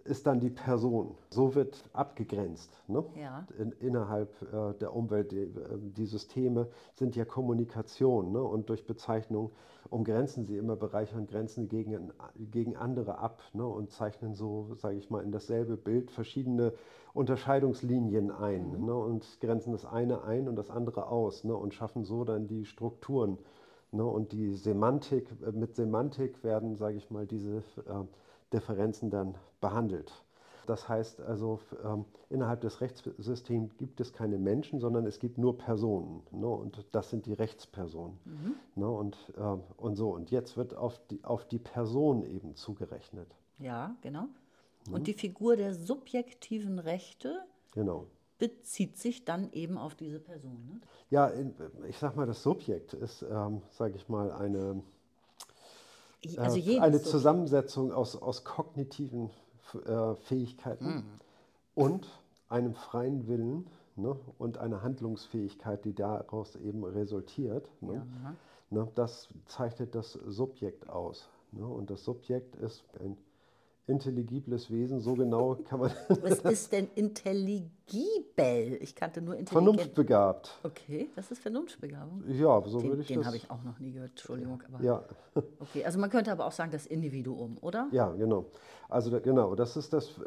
[0.07, 1.15] ist dann die Person.
[1.29, 2.81] So wird abgegrenzt.
[2.87, 3.03] Ne?
[3.15, 3.45] Ja.
[3.59, 8.41] In, innerhalb äh, der Umwelt, die, äh, die, Systeme sind ja Kommunikation ne?
[8.41, 9.51] und durch Bezeichnung
[9.89, 12.11] umgrenzen sie immer Bereiche und Grenzen gegen,
[12.51, 13.65] gegen andere ab ne?
[13.65, 16.73] und zeichnen so, sage ich mal, in dasselbe Bild verschiedene
[17.13, 18.85] Unterscheidungslinien ein mhm.
[18.85, 18.95] ne?
[18.95, 21.55] und grenzen das eine ein und das andere aus ne?
[21.55, 23.37] und schaffen so dann die Strukturen.
[23.91, 24.05] Ne?
[24.05, 28.03] Und die Semantik, äh, mit Semantik werden, sage ich mal, diese äh,
[28.53, 30.23] Differenzen dann behandelt.
[30.67, 35.57] Das heißt also, ähm, innerhalb des Rechtssystems gibt es keine Menschen, sondern es gibt nur
[35.57, 36.21] Personen.
[36.31, 36.47] Ne?
[36.47, 38.19] Und das sind die Rechtspersonen.
[38.25, 38.55] Mhm.
[38.75, 38.89] Ne?
[38.89, 40.13] Und, äh, und so.
[40.13, 43.33] Und jetzt wird auf die, auf die Person eben zugerechnet.
[43.60, 44.27] Ja, genau.
[44.88, 44.93] Mhm.
[44.93, 48.07] Und die Figur der subjektiven Rechte genau.
[48.38, 50.65] bezieht sich dann eben auf diese Person.
[50.65, 50.81] Ne?
[51.10, 51.31] Ja,
[51.88, 54.81] ich sag mal, das Subjekt ist, ähm, sage ich mal, eine
[56.38, 59.30] also äh, eine Zusammensetzung aus, aus kognitiven
[59.86, 61.03] äh, Fähigkeiten mhm.
[61.75, 62.08] und
[62.49, 67.69] einem freien Willen ne, und einer Handlungsfähigkeit, die daraus eben resultiert.
[67.82, 68.36] Ne, ja.
[68.69, 71.30] ne, das zeichnet das Subjekt aus.
[71.51, 73.17] Ne, und das Subjekt ist ein
[73.88, 75.91] intelligibles Wesen, so genau kann man.
[76.21, 78.78] Was ist denn intelligibel?
[78.82, 79.76] Ich kannte nur intelligent.
[79.76, 80.60] Vernunftbegabt.
[80.63, 82.23] Okay, was ist Vernunftbegabung?
[82.28, 83.23] Ja, so den, würde ich den das.
[83.23, 84.62] Den habe ich auch noch nie gehört, Entschuldigung.
[84.71, 85.04] Aber ja.
[85.60, 87.88] Okay, also man könnte aber auch sagen, das Individuum, oder?
[87.91, 88.45] Ja, genau.
[88.89, 90.19] Also genau, das ist das,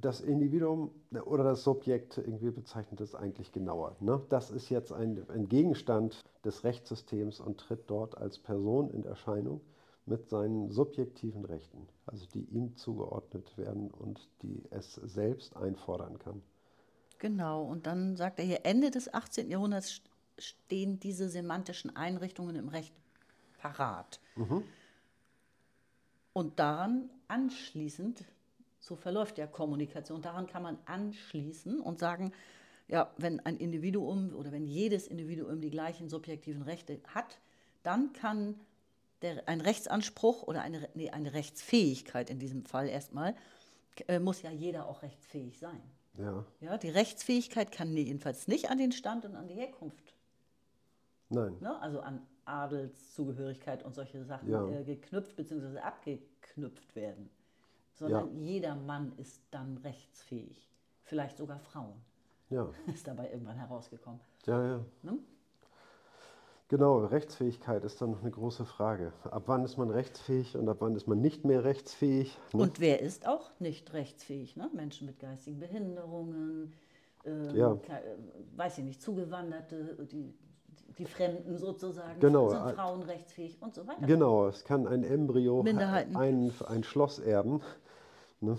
[0.00, 0.90] das Individuum
[1.24, 3.96] oder das Subjekt, irgendwie bezeichnet es eigentlich genauer.
[4.00, 4.20] Ne?
[4.28, 9.60] Das ist jetzt ein, ein Gegenstand des Rechtssystems und tritt dort als Person in Erscheinung
[10.06, 16.42] mit seinen subjektiven Rechten, also die ihm zugeordnet werden und die es selbst einfordern kann.
[17.18, 19.50] Genau, und dann sagt er hier, Ende des 18.
[19.50, 20.02] Jahrhunderts
[20.38, 22.94] stehen diese semantischen Einrichtungen im Recht
[23.58, 24.20] parat.
[24.36, 24.62] Mhm.
[26.32, 28.24] Und daran anschließend,
[28.78, 32.32] so verläuft ja Kommunikation, daran kann man anschließen und sagen,
[32.88, 37.40] ja, wenn ein Individuum oder wenn jedes Individuum die gleichen subjektiven Rechte hat,
[37.82, 38.60] dann kann
[39.22, 43.34] der, ein Rechtsanspruch oder eine, nee, eine Rechtsfähigkeit in diesem Fall erstmal,
[44.08, 45.80] äh, muss ja jeder auch rechtsfähig sein.
[46.18, 46.44] Ja.
[46.60, 46.78] ja.
[46.78, 50.14] Die Rechtsfähigkeit kann jedenfalls nicht an den Stand und an die Herkunft.
[51.28, 51.56] Nein.
[51.60, 51.80] Ne?
[51.80, 54.68] Also an Adelszugehörigkeit und solche Sachen ja.
[54.68, 55.78] äh, geknüpft bzw.
[55.78, 57.30] abgeknüpft werden.
[57.92, 58.42] Sondern ja.
[58.42, 60.70] jeder Mann ist dann rechtsfähig.
[61.02, 62.00] Vielleicht sogar Frauen.
[62.50, 62.68] Ja.
[62.94, 64.20] Ist dabei irgendwann herausgekommen.
[64.44, 64.84] Ja, ja.
[65.02, 65.18] Ne?
[66.68, 69.12] Genau, Rechtsfähigkeit ist dann noch eine große Frage.
[69.22, 72.36] Ab wann ist man rechtsfähig und ab wann ist man nicht mehr rechtsfähig?
[72.52, 72.62] Ne?
[72.62, 74.56] Und wer ist auch nicht rechtsfähig?
[74.56, 74.68] Ne?
[74.74, 76.72] Menschen mit geistigen Behinderungen,
[77.24, 77.78] äh, ja.
[78.56, 80.34] weiß ich nicht, Zugewanderte, die,
[80.98, 82.50] die Fremden sozusagen, genau.
[82.50, 84.04] sind Frauen rechtsfähig und so weiter.
[84.04, 87.60] Genau, es kann ein Embryo ein, ein Schloss erben.
[88.40, 88.58] Ne?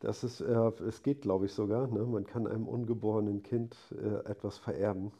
[0.00, 1.88] Das ist, äh, es geht, glaube ich, sogar.
[1.88, 2.04] Ne?
[2.04, 5.10] Man kann einem ungeborenen Kind äh, etwas vererben.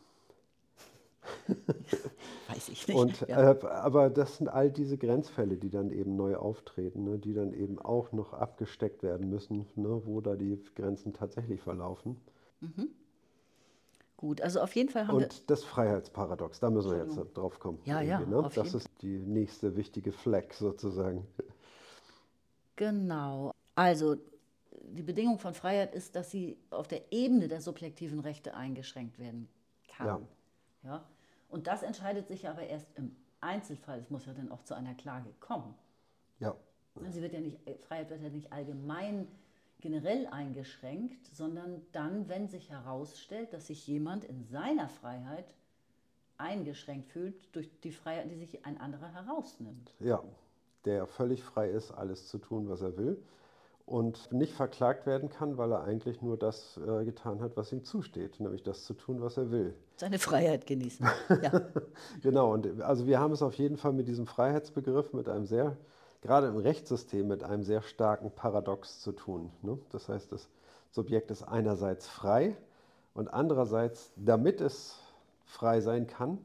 [2.48, 2.96] Weiß ich nicht.
[2.96, 3.52] Und, ja.
[3.52, 7.52] äh, aber das sind all diese Grenzfälle, die dann eben neu auftreten, ne, die dann
[7.52, 12.20] eben auch noch abgesteckt werden müssen, ne, wo da die Grenzen tatsächlich verlaufen.
[12.60, 12.88] Mhm.
[14.16, 15.46] Gut, also auf jeden Fall haben Und wir.
[15.46, 17.78] das Freiheitsparadox, da müssen wir jetzt drauf kommen.
[17.84, 18.18] Ja, ja.
[18.18, 18.50] Ne?
[18.52, 21.24] Das ist die nächste wichtige Fleck sozusagen.
[22.74, 23.52] Genau.
[23.76, 24.16] Also
[24.82, 29.48] die Bedingung von Freiheit ist, dass sie auf der Ebene der subjektiven Rechte eingeschränkt werden
[29.88, 30.06] kann.
[30.82, 30.90] Ja.
[30.90, 31.04] ja?
[31.48, 33.98] Und das entscheidet sich aber erst im Einzelfall.
[34.00, 35.74] Es muss ja dann auch zu einer Klage kommen.
[36.40, 36.54] Ja.
[37.10, 39.28] Sie wird ja nicht, Freiheit wird ja nicht allgemein
[39.80, 45.54] generell eingeschränkt, sondern dann, wenn sich herausstellt, dass sich jemand in seiner Freiheit
[46.36, 49.94] eingeschränkt fühlt durch die Freiheit, die sich ein anderer herausnimmt.
[50.00, 50.22] Ja,
[50.84, 53.22] der völlig frei ist, alles zu tun, was er will
[53.88, 57.84] und nicht verklagt werden kann, weil er eigentlich nur das äh, getan hat, was ihm
[57.84, 59.74] zusteht, nämlich das zu tun, was er will.
[59.96, 61.06] Seine Freiheit genießen.
[61.42, 61.62] Ja.
[62.22, 65.76] genau, und also wir haben es auf jeden Fall mit diesem Freiheitsbegriff, mit einem sehr,
[66.20, 69.50] gerade im Rechtssystem, mit einem sehr starken Paradox zu tun.
[69.62, 69.78] Ne?
[69.90, 70.48] Das heißt, das
[70.90, 72.56] Subjekt ist einerseits frei
[73.14, 74.98] und andererseits, damit es
[75.44, 76.38] frei sein kann,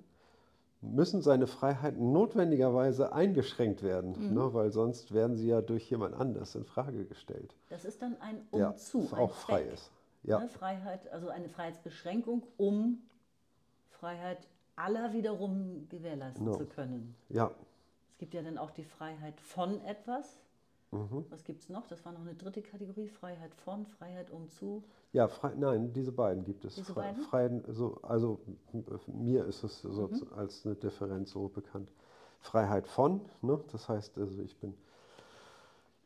[0.83, 4.33] müssen seine Freiheiten notwendigerweise eingeschränkt werden, Mhm.
[4.33, 7.55] ne, weil sonst werden sie ja durch jemand anders in Frage gestellt.
[7.69, 9.91] Das ist dann ein Ja, Umzug, ein auch frei ist.
[10.23, 13.01] Ja, Ne, Freiheit, also eine Freiheitsbeschränkung, um
[13.89, 16.57] Freiheit aller wiederum gewährleisten Genau.
[16.57, 17.15] zu können.
[17.29, 17.51] ja,
[18.11, 20.39] Es gibt ja dann auch die Freiheit von etwas.
[20.93, 21.25] Mhm.
[21.29, 21.87] Was gibt es noch?
[21.87, 23.07] Das war noch eine dritte Kategorie.
[23.07, 24.83] Freiheit von, Freiheit um zu.
[25.11, 26.75] ja, frei, nein, diese beiden gibt es.
[26.75, 27.23] Diese Frei- beiden?
[27.23, 28.39] Freien, so, also
[29.07, 30.27] mir ist es so Mhm.
[30.35, 31.89] als eine Differenz so bekannt.
[32.39, 34.73] Freiheit von, ne, das heißt, also ich bin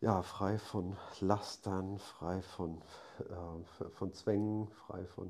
[0.02, 2.82] ja frei von Lastern, frei von,
[3.19, 5.30] äh, von Zwängen, frei von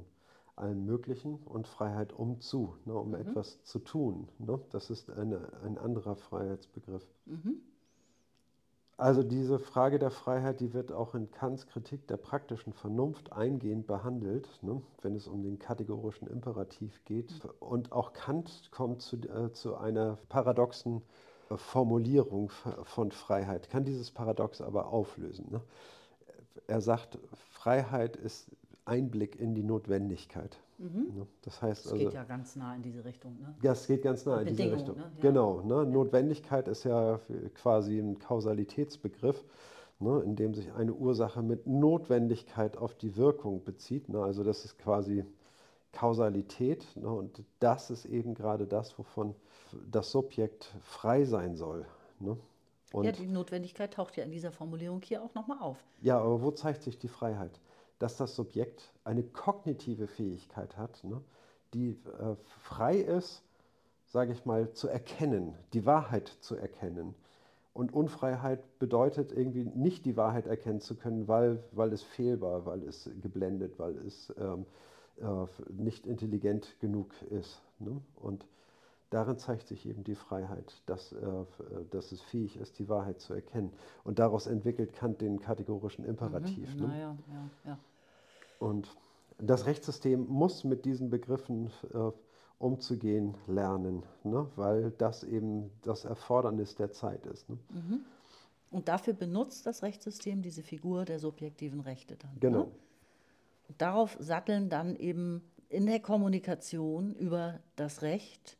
[0.58, 4.28] allem Möglichen und Freiheit um zu, ne, um etwas zu tun.
[4.39, 4.60] Ne?
[4.72, 7.08] Das ist eine, ein anderer Freiheitsbegriff.
[8.97, 13.86] Also diese Frage der Freiheit, die wird auch in Kants Kritik der praktischen Vernunft eingehend
[13.86, 17.31] behandelt, ne, wenn es um den kategorischen Imperativ geht.
[17.60, 21.03] Und auch Kant kommt zu, äh, zu einer paradoxen
[21.51, 22.49] äh, Formulierung
[22.86, 25.45] von Freiheit, kann dieses Paradox aber auflösen.
[25.51, 25.62] Ne?
[26.65, 27.19] Er sagt,
[27.51, 28.49] Freiheit ist
[28.86, 30.60] Einblick in die Notwendigkeit.
[30.80, 31.28] Ne?
[31.42, 33.40] Das heißt Das also, geht ja ganz nah in diese Richtung.
[33.40, 33.56] Ne?
[33.62, 34.98] ja, es geht ganz nah in diese Richtung.
[34.98, 35.12] ne?
[35.16, 35.22] Ja.
[35.22, 35.86] Genau, ne?
[35.86, 37.20] Notwendigkeit ist ja
[37.56, 39.44] quasi ein Kausalitätsbegriff,
[40.00, 40.22] ne?
[40.24, 44.08] in dem sich eine Ursache mit Notwendigkeit auf die Wirkung bezieht.
[44.10, 44.22] Ne?
[44.22, 45.26] Also das ist quasi
[45.92, 47.10] Kausalität ne?
[47.10, 49.34] und das ist eben gerade das, wovon
[49.90, 51.88] das Subjekt frei sein soll.
[52.20, 52.38] Ne?
[52.94, 55.78] Und ja, die Notwendigkeit taucht ja in dieser Formulierung hier auch nochmal auf.
[56.02, 57.60] ja, aber wo zeigt sich die Freiheit?
[57.99, 61.21] Dass das Subjekt eine kognitive Fähigkeit hat, ne,
[61.73, 63.43] die äh, frei ist,
[64.05, 67.15] sage ich mal, zu erkennen, die Wahrheit zu erkennen.
[67.73, 72.81] Und Unfreiheit bedeutet irgendwie nicht die Wahrheit erkennen zu können, weil, weil es fehlbar, weil
[72.83, 74.65] es geblendet, weil es ähm,
[75.17, 77.62] äh, nicht intelligent genug ist.
[77.79, 78.01] Ne?
[78.15, 78.45] Und
[79.10, 81.46] darin zeigt sich eben die Freiheit, dass, äh,
[81.91, 83.74] dass es fähig ist, die Wahrheit zu erkennen.
[84.04, 86.76] Und daraus entwickelt Kant den kategorischen Imperativ.
[86.76, 86.88] Ne?
[86.88, 87.80] Naja, ja, ja.
[88.60, 88.96] Und
[89.38, 92.12] das Rechtssystem muss mit diesen Begriffen äh,
[92.60, 94.48] umzugehen lernen, ne?
[94.56, 97.48] weil das eben das Erfordernis der Zeit ist.
[97.50, 97.58] Ne?
[98.72, 102.39] Und dafür benutzt das Rechtssystem diese Figur der subjektiven Rechte dann.
[102.39, 102.58] Genau.
[102.58, 102.72] Ne?
[103.70, 108.58] Und darauf satteln dann eben in der Kommunikation über das Recht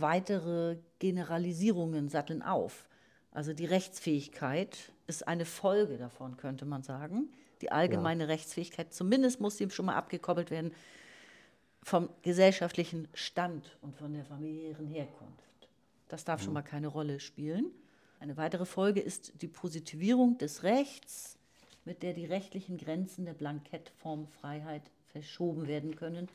[0.00, 2.88] weitere Generalisierungen satteln auf.
[3.30, 7.28] Also die Rechtsfähigkeit ist eine Folge davon, könnte man sagen.
[7.60, 10.72] Die allgemeine Rechtsfähigkeit, zumindest muss sie schon mal abgekoppelt werden
[11.82, 15.68] vom gesellschaftlichen Stand und von der familiären Herkunft.
[16.08, 17.70] Das darf schon mal keine Rolle spielen.
[18.20, 21.38] Eine weitere Folge ist die Positivierung des Rechts,
[21.84, 26.28] mit der die rechtlichen Grenzen der Blankettform Freiheit verschoben werden können,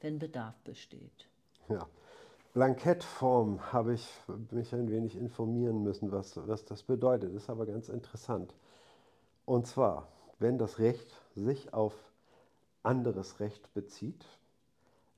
[0.00, 1.28] wenn Bedarf besteht.
[1.68, 1.88] Ja.
[2.52, 4.08] Blankettform habe ich
[4.50, 7.32] mich ein wenig informieren müssen, was, was das bedeutet.
[7.34, 8.52] Ist aber ganz interessant.
[9.44, 10.08] Und zwar,
[10.40, 11.94] wenn das Recht sich auf
[12.82, 14.24] anderes Recht bezieht,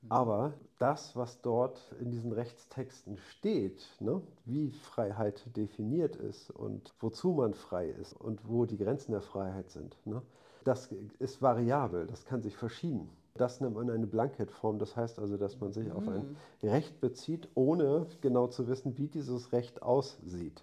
[0.09, 7.31] aber das, was dort in diesen Rechtstexten steht, ne, wie Freiheit definiert ist und wozu
[7.31, 10.21] man frei ist und wo die Grenzen der Freiheit sind, ne,
[10.65, 13.09] das ist variabel, das kann sich verschieben.
[13.35, 17.49] Das nennt man eine Blankettform, das heißt also, dass man sich auf ein Recht bezieht,
[17.55, 20.63] ohne genau zu wissen, wie dieses Recht aussieht.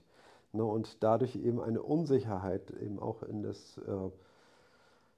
[0.51, 4.09] Ne, und dadurch eben eine Unsicherheit eben auch in das, äh,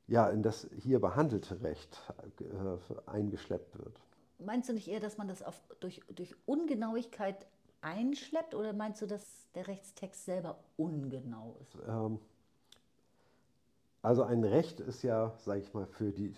[0.07, 2.01] ja, in das hier behandelte Recht
[2.41, 3.97] äh, eingeschleppt wird.
[4.39, 7.47] Meinst du nicht eher, dass man das auf, durch, durch Ungenauigkeit
[7.79, 9.23] einschleppt oder meinst du, dass
[9.55, 11.77] der Rechtstext selber ungenau ist?
[11.87, 12.19] Ähm,
[14.01, 16.33] also ein Recht ist ja, sage ich mal, für die,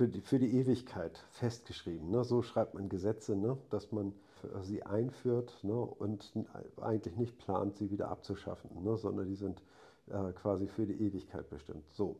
[0.00, 2.10] für, die, für die Ewigkeit festgeschrieben.
[2.10, 2.24] Ne?
[2.24, 3.58] So schreibt man Gesetze, ne?
[3.68, 4.14] dass man
[4.62, 5.74] sie einführt ne?
[5.74, 6.32] und
[6.80, 8.96] eigentlich nicht plant, sie wieder abzuschaffen, ne?
[8.96, 9.60] sondern die sind
[10.06, 11.84] äh, quasi für die Ewigkeit bestimmt.
[11.92, 12.16] So.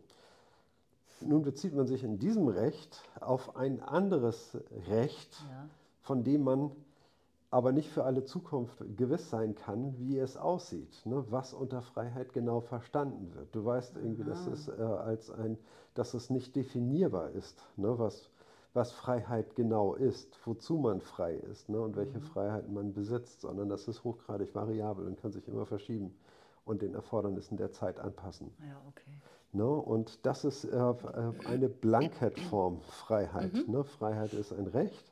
[1.23, 4.59] Nun bezieht man sich in diesem Recht auf ein anderes
[4.91, 5.67] Recht, Ja.
[6.03, 6.73] von dem man
[7.51, 11.25] aber nicht für alle Zukunft gewiss sein kann, wie es aussieht, ne?
[11.31, 13.55] was unter Freiheit genau verstanden wird.
[13.55, 15.59] Du weißt irgendwie, dass es, äh, als ein,
[15.95, 17.99] dass es nicht definierbar ist, ne?
[17.99, 18.31] was,
[18.73, 21.81] was Freiheit genau ist, wozu man frei ist ne?
[21.81, 26.15] und welche Freiheiten man besitzt, sondern das ist hochgradig variabel und kann sich immer verschieben
[26.65, 28.53] und den Erfordernissen der Zeit anpassen.
[28.61, 29.11] Ja, okay.
[29.53, 29.69] Ne?
[29.69, 33.67] Und das ist äh, äh, eine Blankettform Freiheit.
[33.67, 33.83] Ne?
[33.83, 35.10] Freiheit ist ein Recht,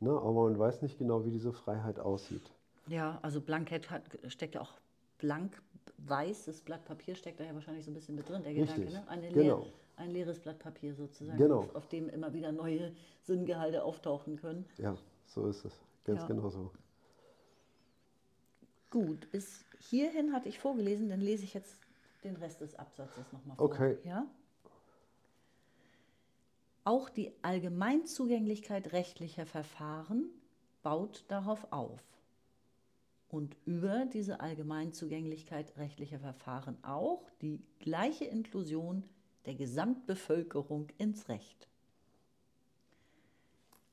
[0.00, 0.10] ne?
[0.10, 2.52] aber man weiß nicht genau, wie diese Freiheit aussieht.
[2.86, 4.72] Ja, also Blankett hat, steckt ja auch
[5.18, 5.60] blank,
[5.98, 8.92] weißes Blatt Papier steckt da ja wahrscheinlich so ein bisschen mit drin, der Richtig, Gedanke,
[8.92, 9.08] ne?
[9.08, 9.60] Eine genau.
[9.60, 11.58] leer, ein leeres Blatt Papier sozusagen, Genau.
[11.60, 12.92] auf, auf dem immer wieder neue
[13.22, 14.64] Sinngehalte auftauchen können.
[14.78, 14.96] Ja,
[15.26, 15.80] so ist es.
[16.04, 16.26] Ganz Ja.
[16.28, 16.70] genau so.
[18.90, 21.76] Gut, bis hierhin hatte ich vorgelesen, dann lese ich jetzt
[22.24, 23.66] den Rest des Absatzes nochmal vor.
[23.66, 23.98] Okay.
[24.04, 24.26] Ja?
[26.84, 30.30] Auch die Allgemeinzugänglichkeit rechtlicher Verfahren
[30.82, 32.02] baut darauf auf.
[33.28, 39.04] Und über diese Allgemeinzugänglichkeit rechtlicher Verfahren auch die gleiche Inklusion
[39.44, 41.68] der Gesamtbevölkerung ins Recht.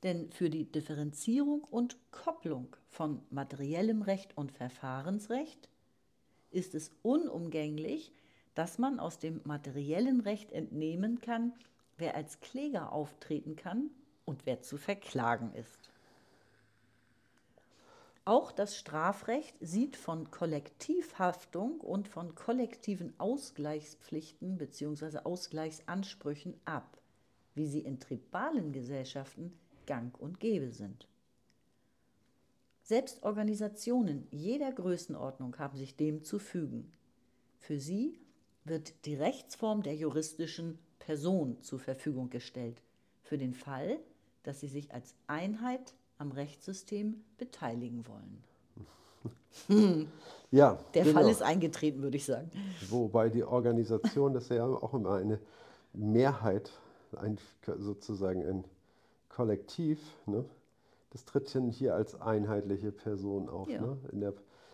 [0.04, 5.70] Denn für die Differenzierung und Kopplung von materiellem Recht und Verfahrensrecht
[6.52, 8.14] ist es unumgänglich,
[8.54, 11.54] dass man aus dem materiellen Recht entnehmen kann,
[11.98, 13.90] wer als Kläger auftreten kann
[14.26, 15.92] und wer zu verklagen ist.
[18.28, 25.20] Auch das Strafrecht sieht von Kollektivhaftung und von kollektiven Ausgleichspflichten bzw.
[25.20, 26.98] Ausgleichsansprüchen ab,
[27.54, 29.54] wie sie in tribalen Gesellschaften
[29.86, 31.08] gang und gäbe sind.
[32.82, 36.92] Selbst Organisationen jeder Größenordnung haben sich dem zu fügen.
[37.60, 38.20] Für sie
[38.64, 42.82] wird die Rechtsform der juristischen Person zur Verfügung gestellt,
[43.22, 43.98] für den Fall,
[44.44, 48.44] dass sie sich als Einheit am Rechtssystem beteiligen wollen.
[50.52, 51.20] Ja, Der genau.
[51.22, 52.52] Fall ist eingetreten, würde ich sagen.
[52.90, 55.40] Wobei die Organisation, das ist ja auch immer eine
[55.94, 56.72] Mehrheit,
[57.16, 57.38] ein,
[57.78, 58.64] sozusagen ein
[59.30, 60.46] Kollektiv, ne?
[61.12, 63.70] das tritt hier als einheitliche Person auf.
[63.70, 63.82] Ja.
[63.82, 63.98] Ne?
[64.12, 64.34] Der,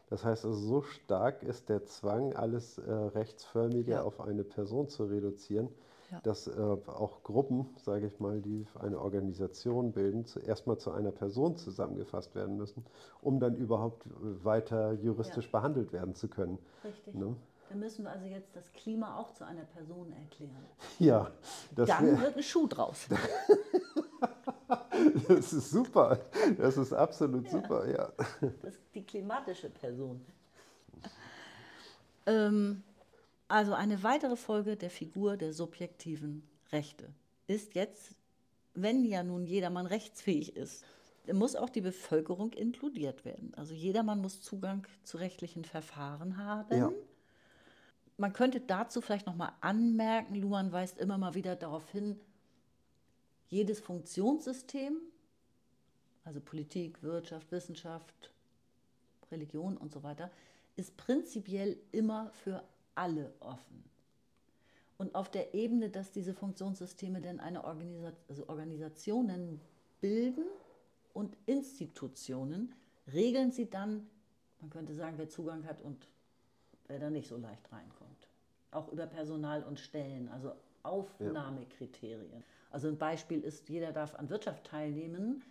[0.10, 4.04] das heißt also, so stark ist der Zwang, alles äh, Rechtsförmige Ja.
[4.04, 5.70] auf eine Person zu reduzieren,
[6.12, 6.20] Ja.
[6.24, 11.12] dass äh, auch Gruppen, sage ich mal, die eine Organisation bilden, zuerst mal zu einer
[11.12, 12.86] Person zusammengefasst werden müssen,
[13.22, 14.10] um dann überhaupt äh,
[14.44, 15.52] weiter juristisch Ja.
[15.60, 16.60] behandelt werden zu können.
[16.84, 17.16] Richtig.
[17.16, 17.38] Ne?
[17.70, 20.66] Dann müssen wir also jetzt das Klima auch zu einer Person erklären.
[21.00, 21.32] Ja,
[21.74, 23.08] das, Dann wär, wird ein Schuh draus.
[25.30, 26.20] das ist super.
[26.58, 28.12] Das ist absolut super, ja.
[28.62, 30.20] Das ist die klimatische Person.
[32.28, 32.84] Ähm,
[33.52, 37.14] also eine weitere Folge der Figur der subjektiven Rechte
[37.48, 38.16] ist jetzt,
[38.74, 40.86] wenn ja nun jedermann rechtsfähig ist,
[41.32, 43.54] muss auch die Bevölkerung inkludiert werden.
[43.56, 46.78] Also jedermann muss Zugang zu rechtlichen Verfahren haben.
[46.78, 46.92] Ja.
[48.18, 52.20] Man könnte dazu vielleicht nochmal anmerken, Luhmann weist immer mal wieder darauf hin,
[53.50, 54.98] jedes Funktionssystem,
[56.24, 58.32] also Politik, Wirtschaft, Wissenschaft,
[59.32, 60.32] Religion und so weiter,
[60.76, 62.64] ist prinzipiell immer für
[63.02, 63.84] alle offen.
[65.00, 69.60] Und auf der Ebene, dass diese Funktionssysteme denn eine Organisa also Organisationen
[70.02, 70.46] bilden
[71.14, 72.76] und Institutionen,
[73.12, 74.08] regeln sie dann,
[74.60, 76.08] man könnte sagen, wer Zugang hat und
[76.88, 78.28] wer da nicht so leicht reinkommt.
[78.70, 82.44] Auch über Personal und Stellen, also Aufnahmekriterien.
[82.70, 85.42] Also ein Beispiel ist, jeder darf an Wirtschaft teilnehmen,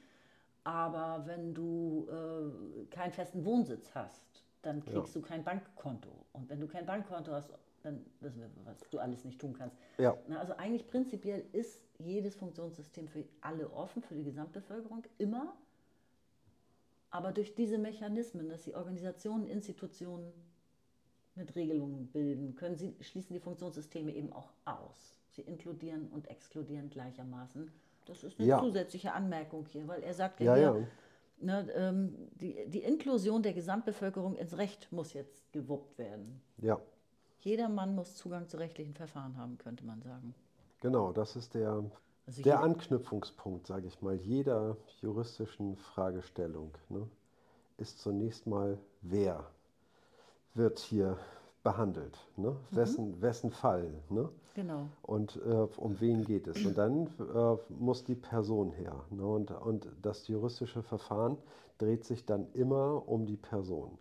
[0.62, 6.10] aber wenn du äh, keinen festen Wohnsitz hast, dann kriegst du kein Bankkonto.
[6.32, 7.50] Und wenn du kein Bankkonto hast,
[7.82, 9.76] dann wissen wir, was du alles nicht tun kannst.
[9.98, 10.16] Ja.
[10.28, 15.54] Na, also eigentlich prinzipiell ist jedes Funktionssystem für alle offen, für die Gesamtbevölkerung, immer.
[17.10, 20.32] Aber durch diese Mechanismen, dass die Organisationen, Institutionen
[21.34, 25.16] mit Regelungen bilden, können sie, schließen die Funktionssysteme eben auch aus.
[25.30, 27.72] Sie inkludieren und exkludieren gleichermaßen.
[28.06, 28.58] Das ist eine Ja.
[28.60, 30.86] zusätzliche Anmerkung hier, weil er sagt ja, Ja, ja.
[31.42, 36.42] Ne, ähm, die, die Inklusion der Gesamtbevölkerung ins Recht muss jetzt gewuppt werden.
[36.58, 36.80] Ja,
[37.38, 40.34] Jeder Mann muss Zugang zu rechtlichen Verfahren haben, könnte man sagen.
[40.80, 41.12] genau.
[41.12, 41.84] Das ist der,
[42.26, 46.72] Also der Anknüpfungspunkt, sage ich mal, jeder juristischen Fragestellung.
[46.88, 47.08] Ne,
[47.78, 49.50] ist zunächst mal, wer
[50.54, 51.18] wird hier
[51.62, 52.18] behandelt?
[52.36, 52.56] Ne?
[52.70, 53.92] Wessen, wessen Fall?
[54.08, 54.28] Ne?
[54.54, 54.86] Genau.
[55.02, 56.64] Und äh, um wen geht es?
[56.64, 59.04] Und dann äh, muss die Person her.
[59.10, 59.24] Ne?
[59.26, 61.36] Und, und das juristische Verfahren
[61.78, 63.98] dreht sich dann immer um die Person.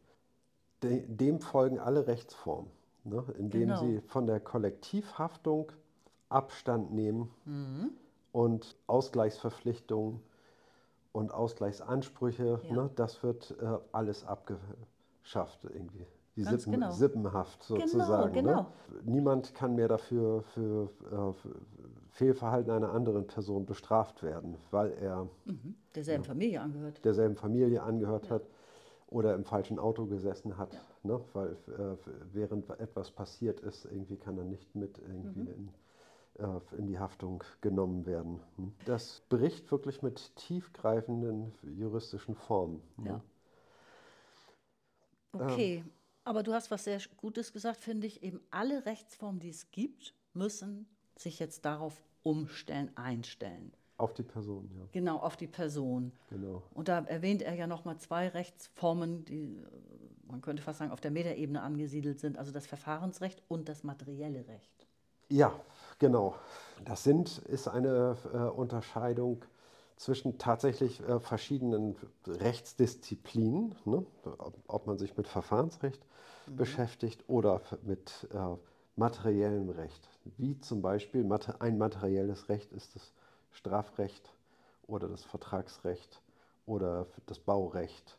[0.83, 2.69] De, dem folgen alle Rechtsformen,
[3.03, 3.23] ne?
[3.37, 3.79] indem Genau.
[3.81, 5.71] sie von der Kollektivhaftung
[6.29, 7.89] Abstand nehmen Mhm.
[8.31, 10.21] und Ausgleichsverpflichtungen
[11.11, 12.73] und Ausgleichsansprüche, Ja.
[12.75, 12.89] ne?
[12.95, 16.05] das wird äh, alles abgeschafft irgendwie.
[16.39, 16.91] Die Sippen, genau.
[16.91, 18.33] Sippenhaft Genau, sozusagen.
[18.33, 18.61] genau.
[18.61, 18.67] Ne?
[19.03, 21.55] Niemand kann mehr dafür für, äh, für
[22.11, 25.75] Fehlverhalten einer anderen Person bestraft werden, weil er Mhm.
[25.93, 27.03] Derselben Familie angehört.
[27.03, 28.35] derselben Familie angehört Ja.
[28.35, 28.43] hat
[29.07, 30.79] oder im falschen Auto gesessen hat.
[31.03, 31.19] Ne?
[31.33, 31.97] Weil äh,
[32.31, 35.47] während etwas passiert ist, irgendwie kann er nicht mit irgendwie Mhm.
[36.37, 38.39] in, äh, in die Haftung genommen werden.
[38.55, 38.71] hm.
[38.85, 42.81] Das bricht wirklich mit tiefgreifenden juristischen Formen.
[42.95, 43.09] ne?
[43.09, 43.21] Ja.
[45.33, 45.83] Okay,
[46.23, 48.23] aber du hast was sehr Gutes gesagt, finde ich.
[48.23, 53.73] Eben alle Rechtsformen, die es gibt, müssen sich jetzt darauf umstellen, einstellen.
[53.97, 56.13] Auf die Person, ja, Genau, auf die Person.
[56.29, 56.63] genau.
[56.73, 59.65] Und da erwähnt er ja nochmal zwei Rechtsformen, die äh,
[60.27, 64.47] man könnte fast sagen, auf der Metaebene angesiedelt sind, also das Verfahrensrecht und das materielle
[64.47, 64.87] Recht.
[65.29, 65.53] Ja,
[65.99, 66.35] genau.
[66.85, 69.43] Das sind, ist eine äh, Unterscheidung
[69.99, 71.95] zwischen tatsächlich äh, verschiedenen
[72.25, 74.05] Rechtsdisziplinen, ne?
[74.67, 76.01] ob, man sich mit Verfahrensrecht
[76.47, 76.55] mhm.
[76.55, 78.55] beschäftigt oder mit äh,
[78.95, 80.09] materiellem Recht.
[80.37, 81.29] Wie zum Beispiel
[81.59, 83.13] ein materielles Recht ist das
[83.51, 84.33] Strafrecht
[84.87, 86.21] oder das Vertragsrecht
[86.65, 88.17] oder das Baurecht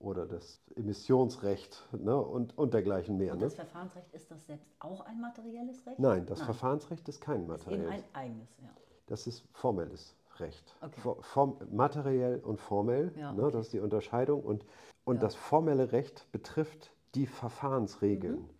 [0.00, 3.34] oder das Emissionsrecht ne, und, und dergleichen mehr.
[3.34, 3.64] Und das ne?
[3.64, 6.00] Verfahrensrecht, ist das selbst auch ein materielles Recht?
[6.00, 6.46] Nein, das Nein.
[6.46, 7.86] Verfahrensrecht ist kein materielles.
[7.86, 8.70] Ist eben ein eigenes, ja.
[9.06, 10.76] Das ist formelles Recht.
[10.80, 11.00] Okay.
[11.20, 13.46] Form, materiell und formell, ja, ne, okay.
[13.46, 14.42] ne, das ist die Unterscheidung.
[14.42, 14.64] Und,
[15.04, 15.20] und ja.
[15.22, 18.40] das formelle Recht betrifft die Verfahrensregeln.
[18.40, 18.50] Mhm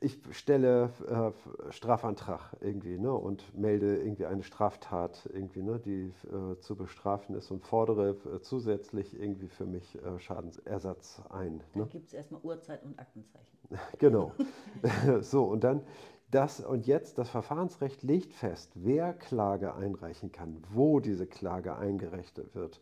[0.00, 6.58] ich stelle äh, Strafantrag irgendwie ne, und melde irgendwie eine Straftat irgendwie, ne, die äh,
[6.60, 11.56] zu bestrafen ist und fordere äh, zusätzlich irgendwie für mich äh, Schadensersatz ein.
[11.74, 11.84] Ne?
[11.84, 13.58] Da gibt es erstmal Uhrzeit und Aktenzeichen.
[13.98, 14.32] genau.
[15.20, 15.82] so, und dann
[16.30, 22.54] das und jetzt das Verfahrensrecht legt fest, wer Klage einreichen kann, wo diese Klage eingerechnet
[22.54, 22.80] wird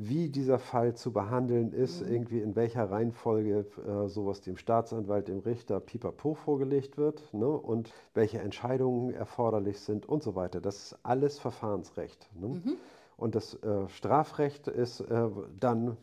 [0.00, 2.12] wie dieser Fall zu behandeln ist, mhm.
[2.12, 7.92] irgendwie in welcher Reihenfolge äh, sowas dem Staatsanwalt, dem Richter, pipapo vorgelegt wird ne, und
[8.14, 10.60] welche Entscheidungen erforderlich sind und so weiter.
[10.60, 12.30] Das ist alles Verfahrensrecht.
[12.40, 12.46] Ne?
[12.46, 12.76] Mhm.
[13.16, 15.28] Und das äh, Strafrecht ist äh,
[15.58, 15.96] dann,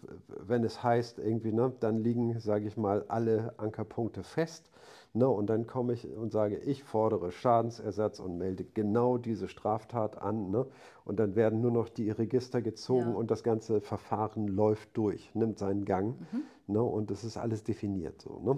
[0.45, 4.69] wenn es heißt, irgendwie, ne, dann liegen, sage ich mal, alle Ankerpunkte fest.
[5.16, 10.22] Ne, und dann komme ich und sage, ich fordere Schadensersatz und melde genau diese Straftat
[10.22, 10.51] an.
[10.51, 10.66] Ne,
[11.05, 13.16] und dann werden nur noch die Register gezogen ja.
[13.16, 16.20] und das ganze Verfahren läuft durch, nimmt seinen Gang.
[16.20, 16.41] Mhm.
[16.68, 18.41] Ne, und es ist alles definiert so.
[18.43, 18.57] Ne?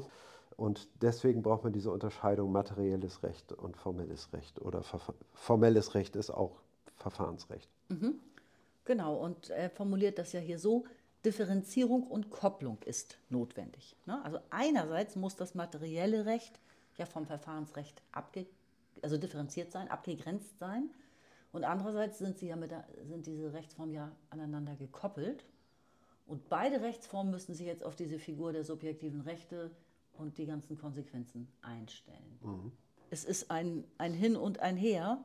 [0.55, 4.59] Und deswegen braucht man diese Unterscheidung materielles Recht und formelles Recht.
[4.59, 4.81] Oder
[5.35, 6.59] formelles Recht ist auch
[6.95, 7.69] Verfahrensrecht.
[7.89, 8.15] Mhm.
[8.83, 10.85] Genau, und er formuliert das ja hier so,
[11.27, 13.97] Differenzierung und Kopplung ist notwendig.
[14.05, 14.23] Ne?
[14.23, 16.61] Also einerseits muss das materielle Recht
[16.97, 18.47] ja vom Verfahrensrecht abge
[19.03, 20.89] also differenziert sein, abgegrenzt sein.
[21.51, 25.43] Und andererseits sind, sie ja mit der, sind diese Rechtsformen ja aneinander gekoppelt.
[26.25, 29.69] Und beide Rechtsformen müssen sich jetzt auf diese Figur der subjektiven Rechte
[30.13, 32.39] und die ganzen Konsequenzen einstellen.
[32.41, 32.71] Mhm.
[33.09, 35.23] Es ist ein, ein Hin und ein Her,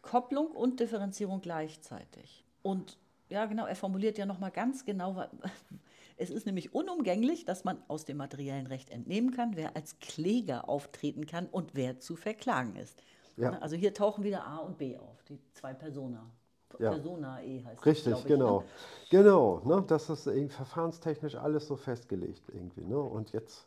[0.00, 2.44] Kopplung und Differenzierung gleichzeitig.
[2.62, 2.96] Und
[3.32, 5.24] ja, genau, er formuliert ja nochmal ganz genau,
[6.18, 10.68] es ist nämlich unumgänglich, dass man aus dem materiellen Recht entnehmen kann, wer als Kläger
[10.68, 13.02] auftreten kann und wer zu verklagen ist.
[13.38, 13.52] Ja.
[13.52, 16.30] Ne, also hier tauchen wieder A und B auf, die zwei Persona.
[16.78, 16.90] Ja.
[16.90, 18.60] Persona E heißt Richtig, das, genau.
[18.60, 18.66] Ne?
[19.10, 19.82] Genau, ne?
[19.86, 22.84] das ist verfahrenstechnisch alles so festgelegt irgendwie.
[22.84, 22.98] Ne?
[22.98, 23.66] Und jetzt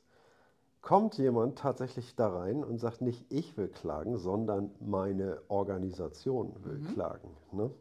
[0.81, 6.79] kommt jemand tatsächlich da rein und sagt nicht, ich will klagen, sondern meine Organisation will
[6.79, 6.93] mhm.
[6.93, 7.29] klagen.
[7.51, 7.71] Ne?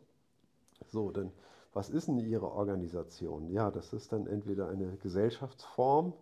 [0.88, 1.30] So, denn
[1.74, 3.50] was ist denn Ihre Organisation?
[3.50, 6.12] Ja, das ist dann entweder eine Gesellschaftsform,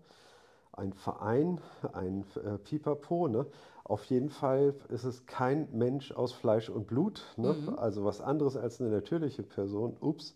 [0.72, 1.60] ein Verein,
[1.92, 3.28] ein äh, Pipapo.
[3.28, 3.46] Ne?
[3.84, 7.52] Auf jeden Fall ist es kein Mensch aus Fleisch und Blut, ne?
[7.52, 7.78] mhm.
[7.78, 9.96] also was anderes als eine natürliche Person.
[10.00, 10.34] Ups.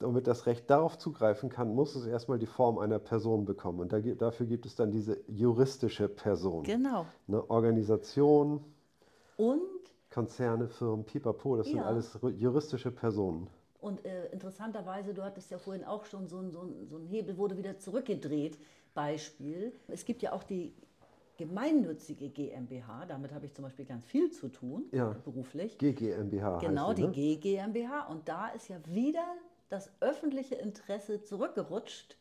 [0.00, 3.78] Damit das Recht darauf zugreifen kann, muss es erstmal die Form einer Person bekommen.
[3.78, 6.64] Und da, dafür gibt es dann diese juristische Person.
[6.64, 7.06] Genau.
[7.28, 7.48] Ne?
[7.48, 8.64] Organisation.
[9.36, 9.60] Und?
[10.10, 11.74] Konzerne, Firmen, Pipapo, das ja.
[11.74, 13.48] sind alles juristische Personen.
[13.82, 17.06] Und äh, interessanterweise, du hattest ja vorhin auch schon so ein, so, ein, so ein
[17.06, 18.56] Hebel, wurde wieder zurückgedreht.
[18.94, 19.72] Beispiel.
[19.88, 20.72] Es gibt ja auch die
[21.36, 25.16] gemeinnützige GmbH, damit habe ich zum Beispiel ganz viel zu tun, ja.
[25.24, 25.78] beruflich.
[25.78, 26.58] GGMBH.
[26.58, 27.10] Genau, die, ne?
[27.10, 28.06] die GGMBH.
[28.08, 29.24] Und da ist ja wieder
[29.68, 32.16] das öffentliche Interesse zurückgerutscht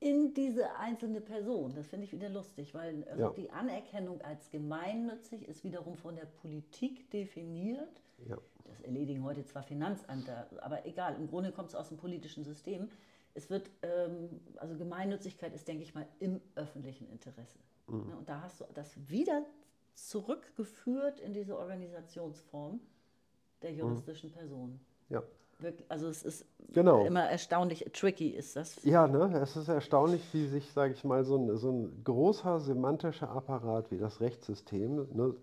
[0.00, 1.72] in diese einzelne Person.
[1.74, 3.30] Das finde ich wieder lustig, weil also ja.
[3.30, 8.02] die Anerkennung als gemeinnützig ist wiederum von der Politik definiert.
[8.28, 8.36] Ja.
[8.76, 12.88] Das erledigen heute zwar Finanzämter, aber egal, im Grunde kommt es aus dem politischen System.
[13.34, 17.58] Es wird, ähm, also Gemeinnützigkeit ist, denke ich mal, im öffentlichen Interesse.
[17.86, 18.08] Mhm.
[18.08, 19.44] Ne, und da hast du das wieder
[19.94, 22.80] zurückgeführt in diese Organisationsform
[23.62, 23.78] der mhm.
[23.78, 24.80] juristischen Person.
[25.08, 25.22] Ja.
[25.88, 27.06] Also es ist genau.
[27.06, 28.84] immer erstaunlich tricky ist das.
[28.84, 29.40] Ja, ne?
[29.40, 33.90] es ist erstaunlich, wie sich, sage ich mal, so ein, so ein großer semantischer Apparat
[33.90, 35.34] wie das Rechtssystem ne,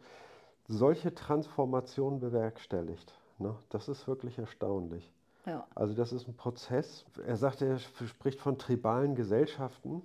[0.67, 3.11] solche Transformationen bewerkstelligt.
[3.39, 3.55] Ne?
[3.69, 5.11] Das ist wirklich erstaunlich.
[5.45, 5.67] Ja.
[5.75, 7.05] Also das ist ein Prozess.
[7.25, 10.01] Er sagt, er spricht von tribalen Gesellschaften.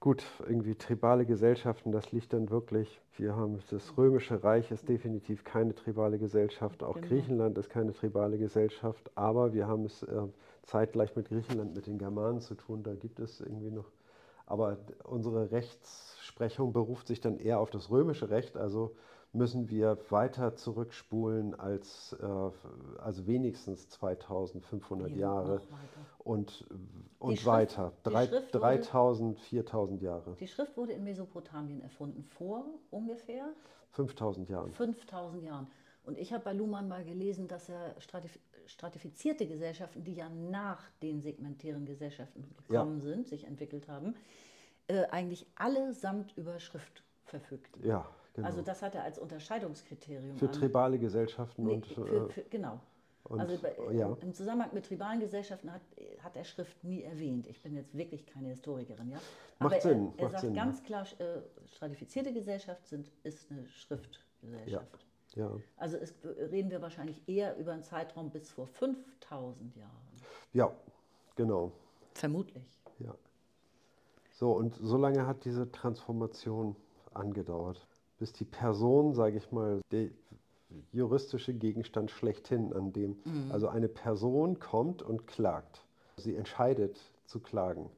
[0.00, 5.44] Gut, irgendwie tribale Gesellschaften, das liegt dann wirklich, wir haben das Römische Reich ist definitiv
[5.44, 7.06] keine tribale Gesellschaft, auch genau.
[7.06, 10.22] Griechenland ist keine tribale Gesellschaft, aber wir haben es äh,
[10.62, 13.92] zeitgleich mit Griechenland, mit den Germanen zu tun, da gibt es irgendwie noch,
[14.46, 18.96] aber unsere Rechtsprechung beruft sich dann eher auf das römische Recht, also
[19.32, 22.26] müssen wir weiter zurückspulen als äh,
[23.00, 25.62] also wenigstens 2500 ja, Jahre.
[26.18, 26.66] Und
[27.18, 27.92] und Schrift- weiter.
[28.02, 30.36] Drei, Schrift wurde- 3000, 4000 Jahre.
[30.40, 33.52] Die Schrift wurde in Mesopotamien erfunden vor ungefähr
[33.90, 34.72] 5000 Jahren.
[34.72, 35.66] 5000 Jahren.
[36.04, 40.80] Und ich habe bei Luhmann mal gelesen, dass er stratif stratifizierte Gesellschaften, die ja nach
[41.02, 44.14] den segmentären Gesellschaften gekommen sind, sich entwickelt haben,
[44.86, 47.84] äh, eigentlich allesamt über Schrift verfügten.
[47.84, 48.46] Ja, genau.
[48.46, 52.42] Also das hat er als Unterscheidungskriterium Für an- tribale Gesellschaften Nee, und für, äh, für,
[52.42, 52.80] genau.
[53.24, 54.16] und- also bei, ja.
[54.20, 55.82] im Zusammenhang mit tribalen Gesellschaften hat,
[56.22, 57.46] hat er Schrift nie erwähnt.
[57.46, 59.18] Ich bin jetzt wirklich keine Historikerin, ja.
[59.58, 60.64] Macht Aber Sinn, er, er macht sagt Sinn, ja.
[60.64, 65.06] ganz klar, äh, stratifizierte Gesellschaft sind, ist eine Schriftgesellschaft.
[65.36, 65.50] ja.
[65.76, 69.90] Also es, reden wir wahrscheinlich eher über einen Zeitraum bis vor 5000 Jahren.
[70.52, 70.70] ja,
[71.36, 71.72] genau.
[72.14, 72.64] Vermutlich.
[72.98, 73.14] Ja.
[74.32, 76.74] So, und so lange hat diese Transformation
[77.12, 77.86] angedauert,
[78.20, 80.10] bis die Person, sage ich mal, der
[80.92, 83.16] juristische Gegenstand schlechthin, an dem
[83.50, 85.84] also eine Person kommt und klagt.
[86.16, 87.90] Sie entscheidet zu klagen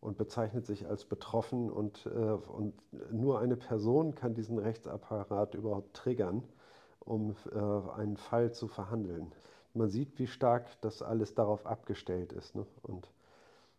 [0.00, 2.74] und bezeichnet sich als betroffen und, äh, und
[3.12, 6.44] nur eine Person kann diesen Rechtsapparat überhaupt triggern,
[7.00, 9.32] um äh, einen Fall zu verhandeln.
[9.74, 12.54] Man sieht, wie stark das alles darauf abgestellt ist.
[12.54, 12.66] Ne?
[12.82, 13.10] Und,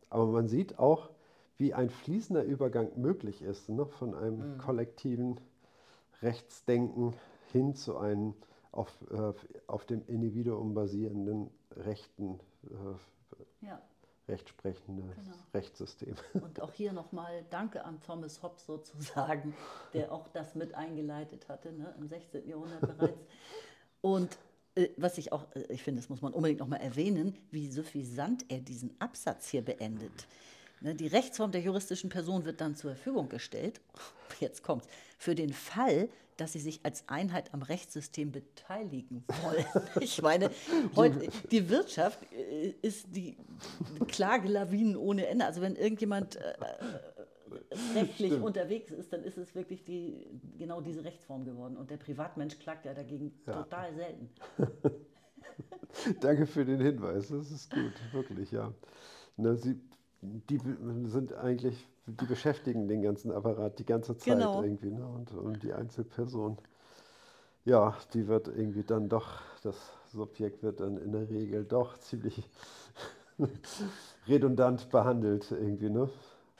[0.10, 1.10] aber man sieht auch,
[1.58, 3.86] wie ein fließender Übergang möglich ist, ne?
[3.86, 5.40] von einem kollektiven
[6.22, 7.14] Rechtsdenken
[7.52, 8.34] hin zu einem
[8.72, 9.34] auf, äh,
[9.68, 13.82] auf dem Individuum basierenden Rechten, äh, Ja.
[14.28, 15.36] rechtsprechende Genau.
[15.54, 16.16] Rechtssystem.
[16.42, 19.54] Und auch hier nochmal Danke an Thomas Hobbes sozusagen,
[19.94, 22.48] der auch das mit eingeleitet hatte, ne, im 16.
[22.48, 23.20] Jahrhundert bereits.
[24.02, 24.38] Und
[24.76, 28.46] äh, was ich auch, äh, ich finde, das muss man unbedingt nochmal erwähnen, wie suffisant
[28.50, 30.28] er diesen Absatz hier beendet.
[30.82, 33.80] Ne, die Rechtsform der juristischen Person wird dann zur Verfügung gestellt,
[34.40, 39.66] jetzt kommt's, für den Fall, dass sie sich als Einheit am Rechtssystem beteiligen wollen.
[40.02, 40.50] Ich meine,
[40.96, 43.38] heute, die Wirtschaft äh, ist die
[44.08, 45.46] Klagelawinen ohne Ende.
[45.46, 46.54] Also wenn irgendjemand äh,
[47.96, 48.44] rechtlich Stimmt.
[48.46, 50.26] unterwegs ist, dann ist es wirklich die,
[50.58, 51.78] genau diese Rechtsform geworden.
[51.78, 53.62] Und der Privatmensch klagt ja dagegen Ja.
[53.62, 54.30] total selten.
[56.22, 58.74] Danke für den Hinweis, das ist gut, wirklich, ja.
[59.38, 59.80] Na, sie,
[60.22, 60.60] die
[61.06, 64.64] sind eigentlich, die beschäftigen den ganzen Apparat die ganze Zeit Genau.
[64.64, 64.92] irgendwie.
[64.92, 65.06] Ne?
[65.06, 66.58] Und, und die Einzelperson,
[67.66, 69.76] ja, die wird irgendwie dann doch, das
[70.12, 72.44] Subjekt wird dann in der Regel doch ziemlich
[74.28, 76.10] redundant behandelt irgendwie, ne?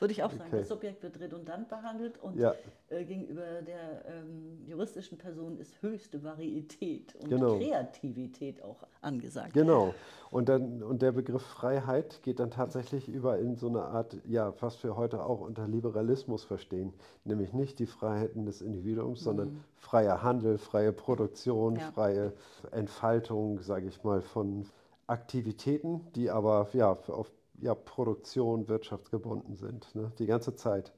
[0.02, 0.58] Würde ich auch sagen, Okay.
[0.58, 2.56] das Subjekt wird redundant behandelt und Ja.
[2.90, 7.60] äh, gegenüber der ähm, juristischen Person ist höchste Varietät und Genau.
[7.60, 9.54] Kreativität auch angesagt.
[9.54, 9.94] Genau.
[10.32, 14.52] Und, dann, und der Begriff Freiheit geht dann tatsächlich über in so eine Art, ja,
[14.60, 16.94] was wir heute auch unter Liberalismus verstehen.
[17.24, 21.92] Nämlich nicht die Freiheiten des Individuums, sondern freier Handel, freie Produktion, Ja.
[21.92, 22.34] freie
[22.72, 24.66] Entfaltung, sage ich mal, von
[25.06, 27.32] Aktivitäten, die aber ja, auf
[27.62, 30.12] ja, Produktion, wirtschaftsgebunden sind, ne?
[30.20, 30.92] die ganze Zeit.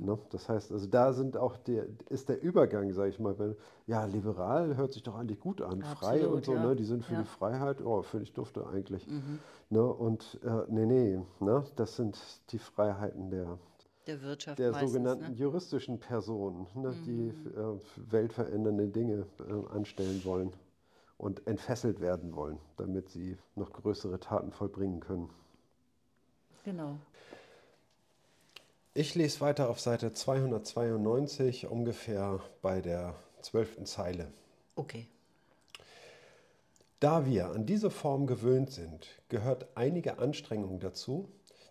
[0.00, 0.18] Ne?
[0.30, 3.54] Das heißt, also da sind auch der, ist der Übergang, sage ich mal, wenn,
[3.86, 6.66] ja, liberal hört sich doch eigentlich gut an, frei Absolut, und so, ja.
[6.66, 6.76] ne?
[6.76, 7.20] die sind für Ja.
[7.20, 9.06] die Freiheit, oh, finde ich dufte eigentlich.
[9.06, 9.38] Mhm.
[9.68, 9.84] Ne?
[9.84, 11.64] Und äh, nee, nee, ne?
[11.76, 12.18] das sind
[12.52, 13.58] die Freiheiten der,
[14.06, 15.36] Der Wirtschaft der meistens, sogenannten ne?
[15.36, 16.94] juristischen Personen, ne?
[17.04, 17.78] die äh,
[18.10, 20.52] weltverändernde Dinge äh, anstellen wollen
[21.18, 25.28] und entfesselt werden wollen, damit sie noch größere Taten vollbringen können.
[26.66, 26.98] Genau.
[28.92, 34.32] Ich lese weiter auf Seite 292, ungefähr bei der zwölften Zeile.
[34.74, 35.06] Okay.
[36.98, 41.28] Da wir an diese Form gewöhnt sind, gehört einige Anstrengung dazu,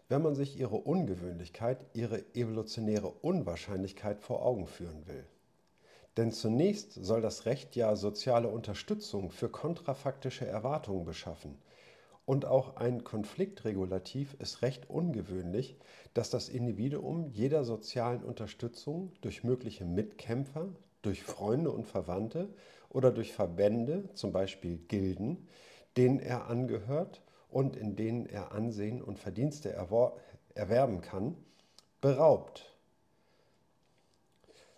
[0.07, 5.25] wenn man sich ihre Ungewöhnlichkeit, ihre evolutionäre Unwahrscheinlichkeit vor Augen führen will.
[6.15, 11.57] Denn zunächst soll das Recht ja soziale Unterstützung für kontrafaktische Erwartungen beschaffen.
[12.25, 15.77] Und auch ein Konfliktregulativ ist recht ungewöhnlich,
[16.15, 20.69] dass das Individuum jeder sozialen Unterstützung durch mögliche Mitkämpfer,
[21.03, 22.49] durch Freunde und Verwandte
[22.89, 25.47] oder durch Verbände, zum Beispiel Gilden,
[25.97, 29.75] denen er angehört und in denen er Ansehen und Verdienste
[30.55, 31.35] erwerben kann,
[32.01, 32.75] beraubt.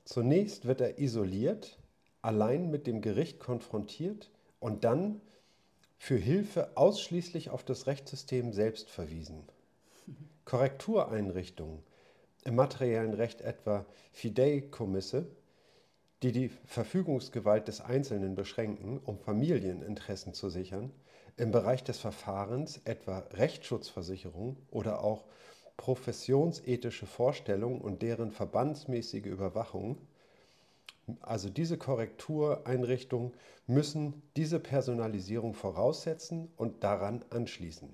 [0.04, 1.80] Zunächst wird er isoliert,
[2.22, 5.22] allein mit dem Gericht konfrontiert und dann
[5.98, 9.44] für Hilfe ausschließlich auf das Rechtssystem selbst verwiesen.
[10.46, 11.84] Korrektureinrichtungen,
[12.46, 15.28] im materiellen Recht etwa Fideikommisse,
[16.24, 20.92] die die Verfügungsgewalt des Einzelnen beschränken, um Familieninteressen zu sichern,
[21.36, 25.26] im Bereich des Verfahrens etwa Rechtsschutzversicherung oder auch
[25.76, 29.98] professionsethische Vorstellungen und deren verbandsmäßige Überwachung,
[31.22, 33.34] also diese Korrektureinrichtungen
[33.66, 37.90] müssen diese Personalisierung voraussetzen und daran anschließen.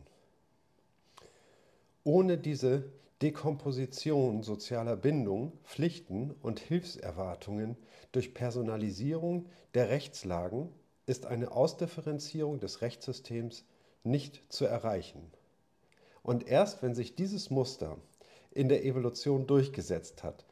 [2.03, 2.91] Ohne diese
[3.21, 7.77] Dekomposition sozialer Bindungen, Pflichten und Hilfserwartungen
[8.11, 10.69] durch Personalisierung der Rechtslagen
[11.05, 13.65] ist eine Ausdifferenzierung des Rechtssystems
[14.03, 15.31] nicht zu erreichen.
[16.21, 17.97] Und erst wenn sich dieses Muster
[18.51, 20.45] in der Evolution durchgesetzt hat,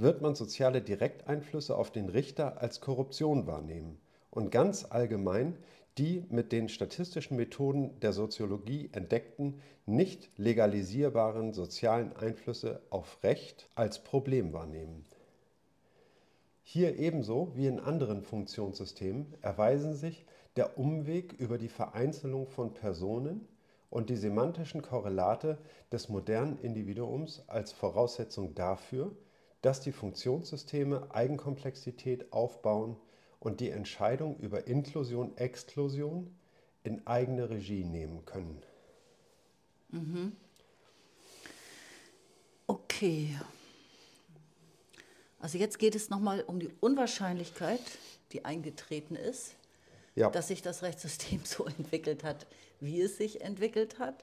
[0.00, 5.56] wird man soziale Direkteinflüsse auf den Richter als Korruption wahrnehmen und ganz allgemein
[5.98, 14.02] die mit den statistischen Methoden der Soziologie entdeckten, nicht legalisierbaren sozialen Einflüsse auf Recht als
[14.02, 15.04] Problem wahrnehmen.
[16.62, 20.24] Hier ebenso wie in anderen Funktionssystemen erweisen sich
[20.56, 23.46] der Umweg über die Vereinzelung von Personen
[23.90, 25.58] und die semantischen Korrelate
[25.90, 29.10] des modernen Individuums als Voraussetzung dafür,
[29.62, 32.96] dass die Funktionssysteme Eigenkomplexität aufbauen
[33.40, 36.34] und die Entscheidung über Inklusion, Exklusion
[36.82, 38.62] in eigene Regie nehmen können.
[39.90, 40.36] Mhm.
[42.66, 43.36] Okay.
[45.40, 47.80] Also jetzt geht es nochmal um die Unwahrscheinlichkeit,
[48.32, 49.54] die eingetreten ist,
[50.14, 50.30] ja.
[50.30, 52.46] dass sich das Rechtssystem so entwickelt hat,
[52.80, 54.22] wie es sich entwickelt hat.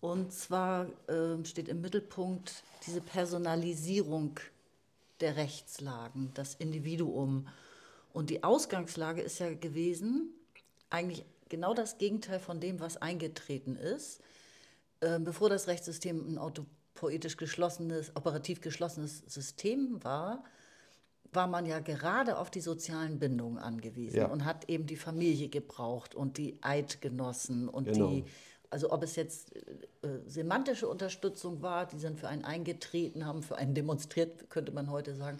[0.00, 4.40] Und zwar äh, steht im Mittelpunkt diese Personalisierung
[5.20, 7.48] der Rechtslagen, das Individuum.
[8.12, 10.34] Und die Ausgangslage ist ja gewesen,
[10.88, 14.20] eigentlich genau das Gegenteil von dem, was eingetreten ist.
[15.00, 20.44] Äh, bevor das Rechtssystem ein autopoetisch geschlossenes, operativ geschlossenes System war,
[21.32, 24.26] war man ja gerade auf die sozialen Bindungen angewiesen ja.
[24.26, 28.10] und hat eben die Familie gebraucht und die Eidgenossen und genau.
[28.10, 28.24] die
[28.70, 33.42] also ob es jetzt äh, äh, semantische Unterstützung war, die sind für einen eingetreten, haben
[33.42, 35.38] für einen demonstriert, könnte man heute sagen,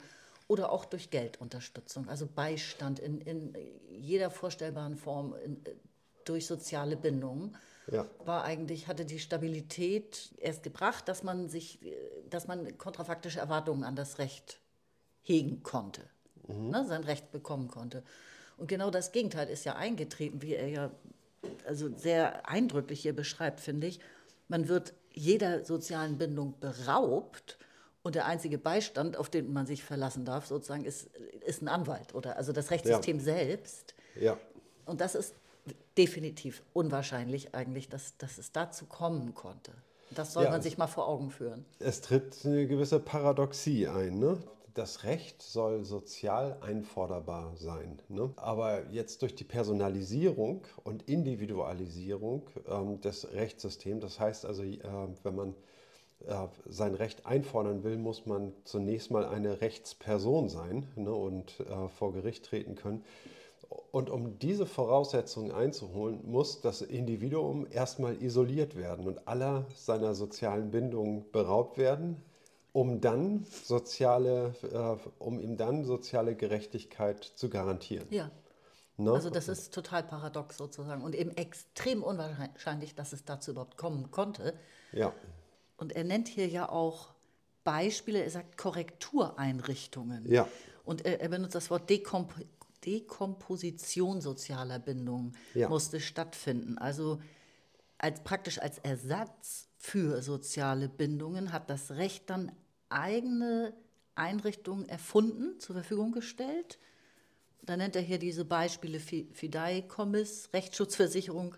[0.48, 3.54] oder auch durch Geldunterstützung, also Beistand in, in
[3.88, 5.76] jeder vorstellbaren Form, in, äh,
[6.24, 7.56] durch soziale Bindungen,
[7.90, 8.06] ja.
[8.24, 11.94] war eigentlich, hatte die Stabilität erst gebracht, dass man sich, äh,
[12.28, 14.58] dass man kontrafaktische Erwartungen an das Recht
[15.22, 16.02] hegen konnte,
[16.48, 16.70] mhm.
[16.70, 18.02] ne, sein Recht bekommen konnte.
[18.56, 20.90] Und genau das Gegenteil ist ja eingetreten, wie er ja
[21.66, 24.00] also sehr eindrücklich hier beschreibt, finde ich.
[24.48, 27.58] Man wird jeder sozialen Bindung beraubt
[28.02, 31.10] und der einzige Beistand, auf den man sich verlassen darf, sozusagen, ist,
[31.46, 33.22] ist ein Anwalt oder also das Rechtssystem ja.
[33.22, 33.94] selbst.
[34.18, 34.36] Ja.
[34.86, 35.34] Und das ist
[35.96, 39.72] definitiv unwahrscheinlich eigentlich, dass, dass es dazu kommen konnte.
[40.12, 41.64] Das soll ja, man sich mal vor Augen führen.
[41.78, 44.18] Es tritt eine gewisse Paradoxie ein.
[44.18, 44.38] Ne?
[44.74, 48.00] Das Recht soll sozial einforderbar sein.
[48.08, 48.32] Ne?
[48.36, 54.78] Aber jetzt durch die Personalisierung und Individualisierung ähm, des Rechtssystems, das heißt also, äh,
[55.22, 55.54] wenn man
[56.26, 61.88] äh, sein Recht einfordern will, muss man zunächst mal eine Rechtsperson sein ne, und äh,
[61.88, 63.04] vor Gericht treten können.
[63.92, 70.70] Und um diese Voraussetzungen einzuholen, muss das Individuum erstmal isoliert werden und aller seiner sozialen
[70.70, 72.20] Bindungen beraubt werden,
[72.72, 78.06] um dann soziale, äh, um ihm dann soziale Gerechtigkeit zu garantieren.
[78.10, 78.30] Ja.
[78.96, 79.12] Ne?
[79.12, 84.10] Also das ist total paradox sozusagen und eben extrem unwahrscheinlich, dass es dazu überhaupt kommen
[84.10, 84.54] konnte.
[84.92, 85.12] Ja.
[85.76, 87.14] Und er nennt hier ja auch
[87.64, 90.30] Beispiele, er sagt Korrektureinrichtungen.
[90.30, 90.46] Ja.
[90.84, 92.34] Und er, er benutzt das Wort Dekomp
[92.84, 95.68] Dekomposition sozialer Bindungen ja.
[95.68, 96.78] musste stattfinden.
[96.78, 97.20] Also
[97.98, 102.52] als praktisch als Ersatz für soziale Bindungen hat das Recht dann
[102.90, 103.72] eigene
[104.14, 106.78] Einrichtungen erfunden, zur Verfügung gestellt.
[107.62, 111.54] Da nennt er hier diese Beispiele Fideikommiss, Rechtsschutzversicherung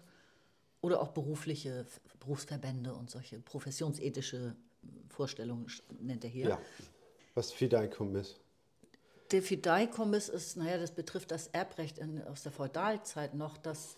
[0.81, 1.85] oder auch berufliche
[2.21, 4.55] Berufsverbände und solche professionsethische
[5.09, 5.67] Vorstellungen
[6.01, 6.49] nennt er hier.
[6.49, 6.61] Ja.
[7.35, 8.37] Was Fideikommiss?
[9.33, 13.97] Der Fideikommiss ist, naja, das betrifft das Erbrecht in, aus der Feudalzeit noch, dass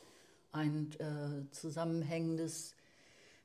[0.53, 2.75] ein äh, zusammenhängendes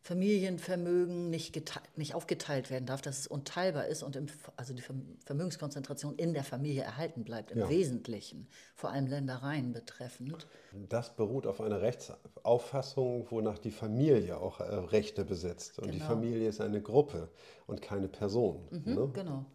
[0.10, 4.82] Familienvermögen nicht, geteilt, nicht aufgeteilt werden darf, dass es unteilbar ist und im, also die
[4.82, 7.70] Vermögenskonzentration in der Familie erhalten bleibt, im ja.
[7.70, 10.47] Wesentlichen, vor allem Ländereien betreffend.
[10.89, 15.78] Das beruht auf einer Rechtsauffassung, wonach die Familie auch äh, Rechte besitzt.
[15.78, 15.97] Und genau.
[15.97, 17.30] die Familie ist eine Gruppe
[17.68, 18.68] und keine Person.
[18.72, 19.10] Mhm, ne?
[19.14, 19.45] Genau.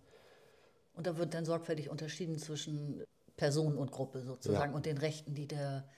[0.95, 3.03] Und da wird dann sorgfältig unterschieden zwischen
[3.37, 4.77] Person und Gruppe sozusagen ja.
[4.77, 5.89] und den Rechten, die der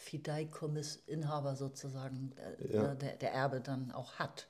[0.00, 2.82] Fideikommissinhaber sozusagen, äh, ja.
[2.82, 4.48] Ne, der, der, Erbe dann auch hat.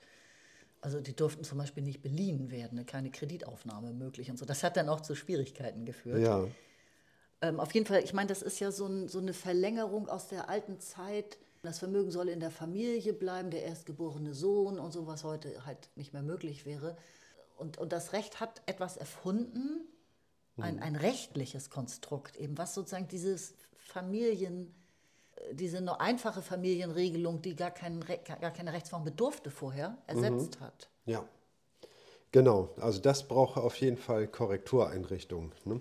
[0.81, 4.47] Also die durften zum Beispiel nicht beliehen werden, ne, keine Kreditaufnahme möglich und so.
[4.47, 6.21] Das hat dann auch zu Schwierigkeiten geführt.
[6.21, 6.47] Ja.
[7.43, 10.29] Ähm, auf jeden Fall, ich meine, das ist ja so, ein, so eine Verlängerung aus
[10.29, 11.39] der alten Zeit.
[11.63, 15.91] Das Vermögen soll in der Familie bleiben, der erstgeborene Sohn und so, was heute halt
[15.97, 16.97] nicht mehr möglich wäre.
[17.57, 19.85] Und, und das Recht hat etwas erfunden,
[20.57, 20.83] ein, mhm.
[20.83, 24.73] ein rechtliches Konstrukt eben, was sozusagen dieses Familien
[25.53, 28.01] diese nur einfache Familienregelung, die gar, kein,
[28.41, 30.65] gar keine Rechtsform bedurfte vorher, ersetzt mhm.
[30.65, 30.89] hat.
[31.07, 31.25] Ja,
[32.33, 32.71] genau.
[32.81, 35.53] Also das braucht auf jeden Fall Korrektureinrichtungen.
[35.65, 35.81] Ne?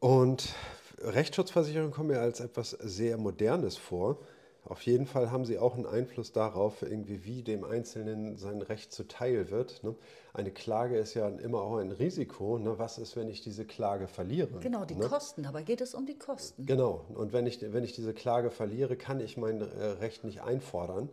[0.00, 0.54] Und
[1.00, 4.18] Rechtsschutzversicherungen kommen mir als etwas sehr Modernes vor.
[4.64, 8.92] Auf jeden Fall haben sie auch einen Einfluss darauf, irgendwie wie dem Einzelnen sein Recht
[8.92, 9.82] zuteil wird.
[9.82, 9.96] Ne?
[10.34, 12.58] Eine Klage ist ja immer auch ein Risiko.
[12.58, 12.78] Ne?
[12.78, 14.60] Was ist, wenn ich diese Klage verliere?
[14.60, 15.08] Genau, die ne?
[15.08, 15.42] Kosten.
[15.42, 16.64] Dabei geht es um die Kosten.
[16.64, 17.04] Genau.
[17.14, 21.08] Und wenn ich, wenn ich diese Klage verliere, kann ich mein äh, Recht nicht einfordern.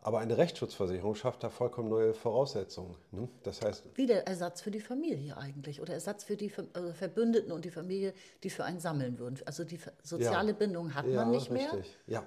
[0.00, 2.94] Aber eine Rechtsschutzversicherung schafft da vollkommen neue Voraussetzungen.
[3.10, 3.28] Ne?
[3.42, 3.84] Das heißt.
[3.96, 7.70] Wie der Ersatz für die Familie eigentlich oder Ersatz für die also Verbündeten und die
[7.70, 9.40] Familie, die für einen sammeln würden.
[9.44, 10.56] Also die soziale ja.
[10.56, 11.72] Bindung hat ja, man nicht richtig.
[11.72, 11.84] mehr.
[12.06, 12.26] Ja.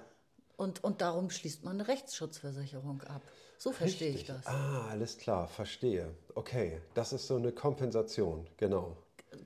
[0.60, 3.22] Und, und darum schließt man eine Rechtsschutzversicherung ab.
[3.56, 4.28] So verstehe richtig.
[4.28, 4.46] ich das.
[4.46, 6.14] Ah, alles klar, verstehe.
[6.34, 8.94] Okay, das ist so eine Kompensation, genau.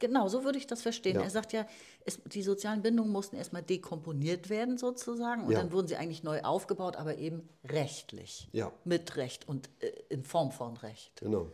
[0.00, 1.14] Genau, so würde ich das verstehen.
[1.14, 1.22] Ja.
[1.22, 1.68] Er sagt ja,
[2.04, 5.60] es, die sozialen Bindungen mussten erstmal dekomponiert werden sozusagen und ja.
[5.60, 8.48] dann wurden sie eigentlich neu aufgebaut, aber eben rechtlich.
[8.50, 8.72] Ja.
[8.84, 11.20] Mit Recht und äh, in Form von Recht.
[11.20, 11.46] Genau.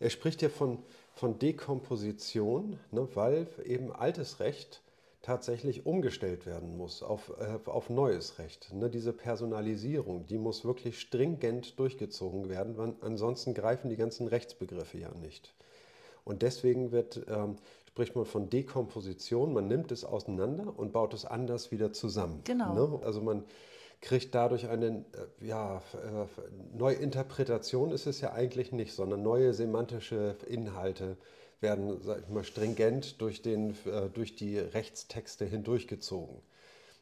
[0.00, 0.82] Er spricht ja von,
[1.14, 4.82] von Dekomposition, ne, weil eben altes Recht
[5.22, 8.72] tatsächlich umgestellt werden muss auf, äh, auf neues Recht.
[8.74, 14.98] Ne, diese Personalisierung, die muss wirklich stringent durchgezogen werden, weil ansonsten greifen die ganzen Rechtsbegriffe
[14.98, 15.54] ja nicht.
[16.24, 17.56] Und deswegen wird, ähm,
[17.88, 22.40] spricht man von Dekomposition, man nimmt es auseinander und baut es anders wieder zusammen.
[22.44, 22.74] Genau.
[22.74, 23.00] Ne?
[23.04, 23.44] Also man
[24.00, 25.04] kriegt dadurch eine
[25.40, 31.16] äh, ja, äh, Neuinterpretation ist es ja eigentlich nicht, sondern neue semantische Inhalte
[31.62, 36.42] werden sag ich mal, stringent durch, den, äh, durch die Rechtstexte hindurchgezogen.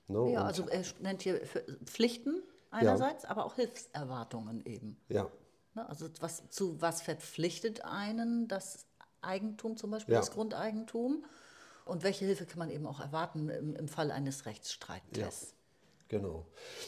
[0.09, 0.33] Ne?
[0.33, 1.41] Ja, also er nennt hier
[1.85, 3.31] Pflichten einerseits, ja.
[3.31, 5.01] aber auch Hilfserwartungen eben.
[5.09, 5.31] Ja.
[5.75, 5.89] Ne?
[5.89, 8.87] Also was, zu was verpflichtet einen das
[9.23, 10.21] Eigentum, zum Beispiel ja.
[10.21, 11.25] das Grundeigentum.
[11.85, 15.17] Und welche Hilfe kann man eben auch erwarten im, im Fall eines Rechtsstreites?
[15.17, 15.60] Ja.
[16.11, 16.45] Genau.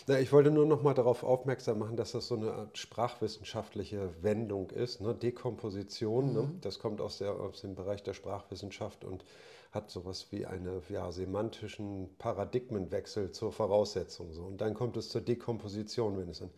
[0.09, 4.11] Na, ich wollte nur noch mal darauf aufmerksam machen, dass das so eine Art sprachwissenschaftliche
[4.21, 5.01] Wendung ist.
[5.01, 5.15] Ne?
[5.15, 6.43] Dekomposition, ne?
[6.43, 6.49] mhm.
[6.49, 6.59] ne?
[6.61, 9.25] das kommt aus, der, aus dem Bereich der Sprachwissenschaft und
[9.71, 14.33] hat sowas wie einen ja, semantischen Paradigmenwechsel zur Voraussetzung.
[14.33, 14.43] So.
[14.43, 16.51] Und dann kommt es zur Dekomposition, wenn es einen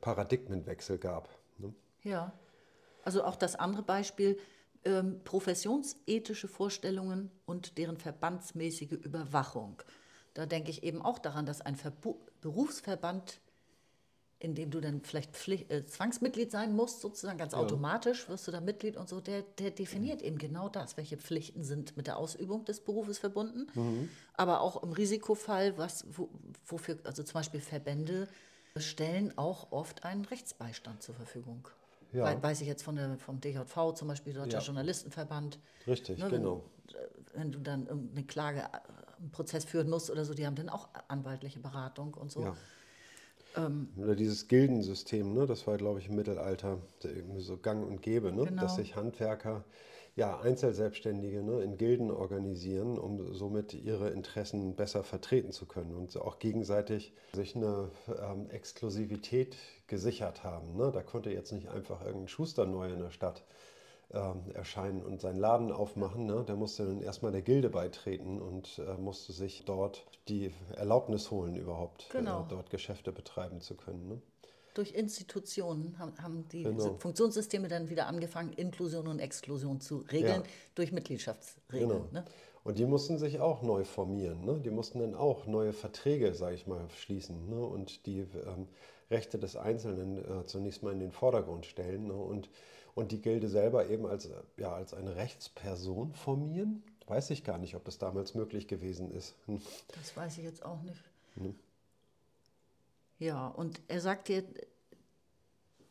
[0.00, 1.28] Paradigmenwechsel gab.
[1.58, 1.74] Ne?
[2.04, 2.32] Ja,
[3.02, 4.38] also auch das andere Beispiel,
[4.84, 9.82] ähm, professionsethische Vorstellungen und deren verbandsmäßige Überwachung.
[10.34, 13.40] Da denke ich eben auch daran, dass ein Verbu Berufsverband,
[14.40, 17.58] in dem du dann vielleicht Pflicht, äh, Zwangsmitglied sein musst, sozusagen ganz ja.
[17.60, 20.26] automatisch wirst du da Mitglied und so, der, der definiert mhm.
[20.26, 24.08] eben genau das, welche Pflichten sind mit der Ausübung des Berufes verbunden, mhm.
[24.34, 26.28] aber auch im Risikofall, was, wo,
[26.66, 28.26] wofür, also zum Beispiel Verbände
[28.76, 31.68] stellen auch oft einen Rechtsbeistand zur Verfügung.
[32.12, 32.42] Ja.
[32.42, 34.64] Weiß ich jetzt von der, vom DJV, zum Beispiel Deutscher ja.
[34.64, 35.58] Journalistenverband.
[35.86, 36.62] Richtig, ne, genau.
[36.88, 38.78] Wenn, äh, wenn, du dann eine Klage, äh,
[39.22, 42.42] einen Prozess führen musst oder so, die haben dann auch anwaltliche Beratung und so.
[42.42, 42.56] Ja.
[43.56, 45.46] Ähm, oder dieses Gildensystem, ne?
[45.46, 46.78] das war, glaube ich, im Mittelalter
[47.38, 48.44] so gang und gäbe, ne?
[48.44, 48.62] Genau.
[48.62, 49.64] dass sich Handwerker
[50.14, 56.14] ja, Einzelselbstständige ne, in Gilden organisieren, um somit ihre Interessen besser vertreten zu können und
[56.18, 59.56] auch gegenseitig sich eine ähm, Exklusivität
[59.86, 60.76] gesichert haben.
[60.76, 60.90] Ne?
[60.92, 63.42] Da konnte jetzt nicht einfach irgendein Schuster neu in der Stadt
[64.12, 66.26] ähm, erscheinen und seinen Laden aufmachen.
[66.26, 66.44] Ne?
[66.46, 71.56] Der musste dann erstmal der Gilde beitreten und äh, musste sich dort die Erlaubnis holen,
[71.56, 72.42] überhaupt äh, genau.
[72.42, 74.08] äh, dort Geschäfte betreiben zu können.
[74.08, 74.22] Ne?
[74.74, 76.96] durch Institutionen haben, haben die genau.
[76.98, 80.48] Funktionssysteme dann wieder angefangen, Inklusion und Exklusion zu regeln, ja.
[80.74, 81.90] durch Mitgliedschaftsregeln.
[81.90, 82.08] Genau.
[82.10, 82.24] Ne?
[82.64, 84.44] Und die mussten sich auch neu formieren.
[84.44, 84.60] Ne?
[84.64, 87.60] Die mussten dann auch neue Verträge, sage ich mal, schließen ne?
[87.60, 88.68] und die ähm,
[89.10, 92.14] Rechte des Einzelnen äh, zunächst mal in den Vordergrund stellen ne?
[92.14, 92.48] und,
[92.94, 96.82] und die Gilde selber eben als, ja, als eine Rechtsperson formieren.
[97.06, 99.34] Weiß ich gar nicht, ob das damals möglich gewesen ist.
[99.46, 99.60] Hm.
[99.88, 101.02] Das weiß ich jetzt auch nicht.
[101.34, 101.54] Hm.
[103.18, 104.44] Ja, und er sagt dir,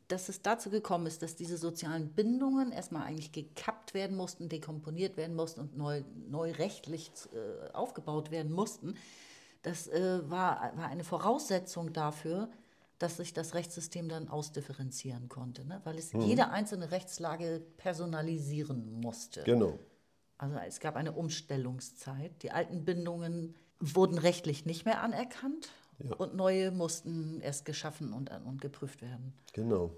[0.08, 5.16] dass es dazu gekommen ist, dass diese sozialen Bindungen erstmal eigentlich gekappt werden mussten, dekomponiert
[5.16, 8.96] werden mussten und neu, neu rechtlich äh, aufgebaut werden mussten.
[9.62, 12.50] Das äh, war, war eine Voraussetzung dafür,
[13.02, 15.82] dass sich das Rechtssystem dann ausdifferenzieren konnte, ne?
[15.84, 16.22] weil es mhm.
[16.22, 19.44] jede einzelne Rechtslage personalisieren musste.
[19.44, 19.80] Genau.
[20.38, 22.44] Also es gab eine Umstellungszeit.
[22.44, 25.70] Die alten Bindungen wurden rechtlich nicht mehr anerkannt
[26.04, 26.16] ja.
[26.16, 29.34] Und neue mussten erst geschaffen und, und geprüft werden.
[29.54, 29.92] Genau.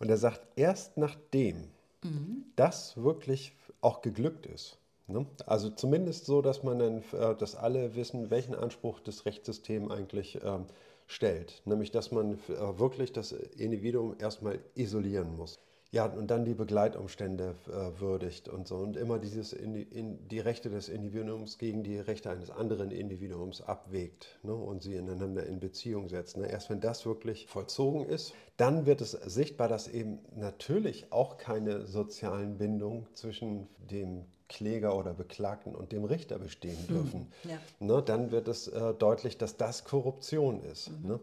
[0.00, 1.68] Und er sagt, erst nachdem
[2.02, 2.44] mhm.
[2.56, 5.26] das wirklich auch geglückt ist, ne?
[5.46, 10.40] also zumindest so, dass man dann, äh, dass alle wissen, welchen Anspruch das Rechtssystem eigentlich
[10.42, 10.66] ähm,
[11.12, 15.58] stellt, nämlich dass man äh, wirklich das Individuum erstmal isolieren muss.
[15.92, 18.76] ja, und dann die Begleitumstände äh, würdigt und so.
[18.76, 22.90] Und immer dieses in die, in die, Rechte des Individuums gegen die Rechte eines anderen
[22.90, 26.38] Individuums abwägt ne, und sie ineinander in Beziehung setzt.
[26.38, 26.50] Ne.
[26.50, 31.86] Erst wenn das wirklich vollzogen ist, dann wird es sichtbar, dass eben natürlich auch keine
[31.86, 37.32] sozialen Bindungen zwischen dem Kläger oder Beklagten und dem Richter bestehen hm, dürfen.
[37.44, 37.58] Ja.
[37.80, 40.90] ne, dann wird es äh, deutlich, dass das Korruption ist.
[40.90, 41.08] Mhm.
[41.08, 41.20] Ne?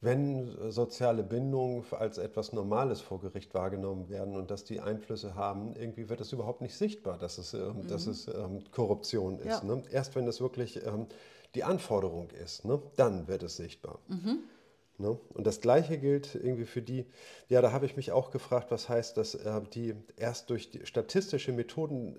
[0.00, 5.74] wenn soziale Bindungen als etwas Normales vor Gericht wahrgenommen werden und dass die Einflüsse haben,
[5.76, 7.86] irgendwie wird es überhaupt nicht sichtbar, dass es, äh, mhm.
[7.86, 9.62] dass es ähm, Korruption ist.
[9.62, 9.64] Ja.
[9.64, 9.82] Ne?
[9.90, 11.06] Erst wenn es wirklich ähm,
[11.54, 12.80] die Anforderung ist, ne?
[12.96, 13.98] dann wird es sichtbar.
[14.08, 14.38] Mhm.
[14.96, 15.18] Ne?
[15.34, 17.04] Und das Gleiche gilt irgendwie für die,
[17.48, 20.86] ja, da habe ich mich auch gefragt, was heißt das, äh, die erst durch die
[20.86, 22.16] statistische Methoden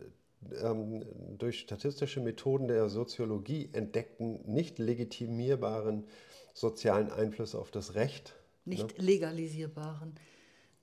[0.62, 1.06] ähm,
[1.38, 6.06] durch statistische Methoden der Soziologie entdeckten, nicht legitimierbaren
[6.54, 8.34] sozialen Einflüsse auf das Recht.
[8.66, 9.04] Nicht ne?
[9.04, 10.16] legalisierbaren.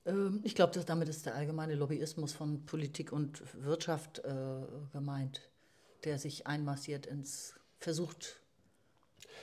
[0.05, 4.33] Ähm, ich glaube, damit ist der allgemeine Lobbyismus von Politik und Wirtschaft äh,
[4.91, 5.49] gemeint,
[6.03, 8.41] der sich einmassiert ins, versucht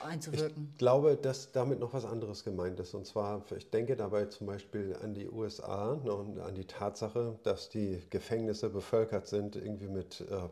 [0.01, 0.69] einzuwirken.
[0.71, 2.93] Ich glaube, dass damit noch was anderes gemeint ist.
[2.93, 7.69] Und zwar, ich denke dabei zum Beispiel an die USA und an die Tatsache, dass
[7.69, 10.49] die Gefängnisse bevölkert sind, irgendwie mit, äh,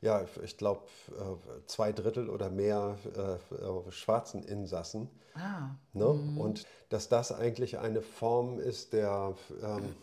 [0.00, 5.08] ja, ich glaube, äh, zwei Drittel oder mehr äh, schwarzen Insassen.
[5.34, 5.70] Ah.
[5.92, 6.04] Ne?
[6.04, 6.38] Mhm.
[6.38, 9.94] Und dass das eigentlich eine Form ist der, ähm,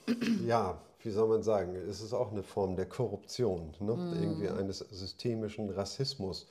[0.45, 3.93] ja, wie soll man sagen, es ist auch eine Form der Korruption, ne?
[3.93, 4.13] Mhm.
[4.13, 6.47] irgendwie eines systemischen Rassismus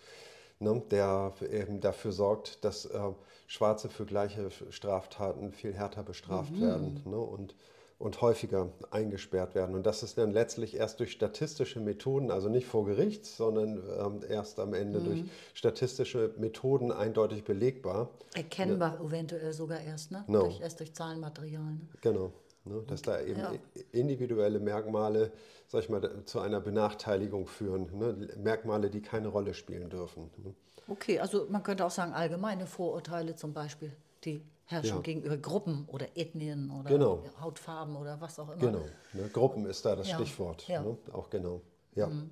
[0.59, 2.99] ne, der eben dafür sorgt, dass äh,
[3.47, 6.61] Schwarze für gleiche Straftaten viel härter bestraft mhm.
[6.61, 7.55] werden ne, und,
[7.99, 9.75] und häufiger eingesperrt werden.
[9.75, 14.21] Und das ist dann letztlich erst durch statistische Methoden, also nicht vor Gericht, sondern ähm,
[14.29, 15.05] erst am Ende mhm.
[15.05, 18.11] durch statistische Methoden eindeutig belegbar.
[18.35, 19.07] Erkennbar ne?
[19.07, 20.25] eventuell sogar erst, ne?
[20.27, 20.45] No.
[20.45, 21.63] durch, erst durch Zahlenmaterial.
[21.63, 21.81] Ne?
[22.01, 22.33] Genau.
[22.67, 23.53] Ne, dass da eben ja.
[23.93, 25.33] individuelle Merkmale,
[25.69, 27.91] sag ich mal, zu einer Benachteiligung führen.
[27.99, 30.31] Ne, Merkmale, die keine Rolle spielen dürfen.
[30.39, 30.55] Ne.
[30.89, 33.93] Okay, also man könnte auch sagen, allgemeine Vorurteile zum Beispiel,
[34.25, 35.03] die herrschen ja.
[35.03, 37.23] gegenüber Gruppen oder Ethnien oder genau.
[37.39, 38.61] Hautfarben oder was auch immer.
[38.61, 40.15] Genau, ne, Gruppen ist da das ja.
[40.15, 40.67] Stichwort.
[40.67, 41.61] Ne, auch genau.
[41.95, 42.07] Ja.
[42.07, 42.31] Mhm.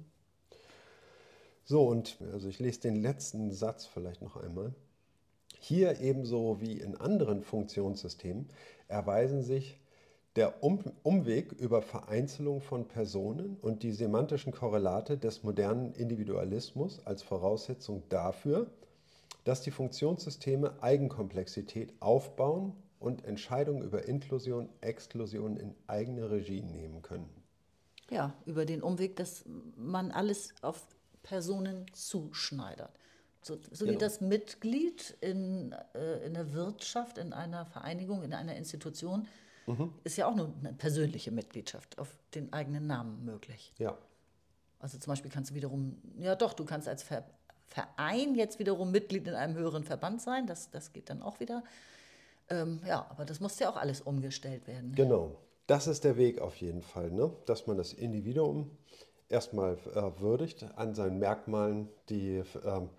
[1.65, 4.75] So, und also ich lese den letzten Satz vielleicht noch einmal.
[5.61, 8.49] Hier ebenso wie in anderen Funktionssystemen
[8.89, 9.79] erweisen sich
[10.37, 17.23] der um Umweg über Vereinzelung von Personen und die semantischen Korrelate des modernen Individualismus als
[17.23, 18.71] Voraussetzung dafür,
[19.45, 27.29] dass die Funktionssysteme Eigenkomplexität aufbauen und Entscheidungen über Inklusion, Exklusion in eigene Regie nehmen können.
[28.11, 29.45] Ja, über den Umweg, dass
[29.77, 30.87] man alles auf
[31.23, 32.93] Personen zuschneidert.
[33.43, 33.97] So, so genau.
[33.97, 39.27] wie das Mitglied in, äh, in der Wirtschaft, in einer Vereinigung, in einer Institution
[39.79, 39.93] mhm.
[40.05, 43.73] ist ja auch nur eine persönliche Mitgliedschaft auf den eigenen Namen möglich.
[43.79, 43.97] Ja.
[44.79, 47.25] Also zum Beispiel kannst du wiederum, ja doch, du kannst als Ver
[47.69, 51.65] Verein jetzt wiederum Mitglied in einem höheren Verband sein, das, das geht dann auch wieder.
[52.51, 54.95] Ähm, ja, aber das muss ja auch alles umgestellt werden.
[54.95, 57.33] Genau, das ist der Weg auf jeden Fall, ne?
[57.47, 58.71] dass man das Individuum
[59.31, 62.91] erstmal äh, würdigt an seinen Merkmalen, die ähm,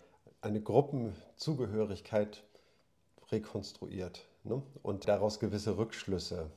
[0.41, 2.43] eine Gruppenzugehörigkeit
[3.31, 4.63] rekonstruiert ne?
[4.81, 6.49] und daraus gewisse Rückschlüsse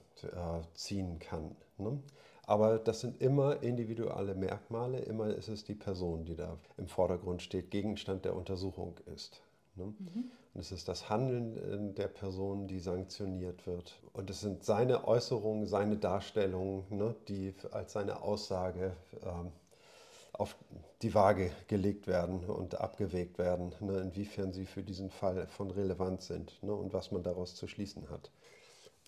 [0.74, 1.56] ziehen kann.
[1.78, 2.00] Ne?
[2.46, 7.42] Aber das sind immer individuelle Merkmale, immer ist es die Person, die da im Vordergrund
[7.42, 9.42] steht, Gegenstand der Untersuchung ist.
[9.74, 9.86] Ne?
[9.98, 10.30] Mhm.
[10.54, 14.00] Und es ist das Handeln äh, der Person, die sanktioniert wird.
[14.12, 19.52] Und es sind seine Äußerungen, seine Darstellungen, ne, die als seine Aussage ähm,
[20.32, 20.56] auf
[21.02, 26.28] die Waage gelegt werden und abgewägt werden, ne, inwiefern sie für diesen Fall von Relevanz
[26.28, 28.30] sind ne, und was man daraus zu schließen hat.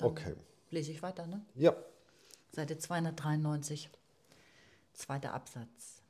[0.03, 0.35] Okay.
[0.71, 1.45] Lese ich weiter, ne?
[1.55, 1.77] Ja.
[2.53, 3.91] Seite 293,
[4.93, 6.03] zweiter Absatz.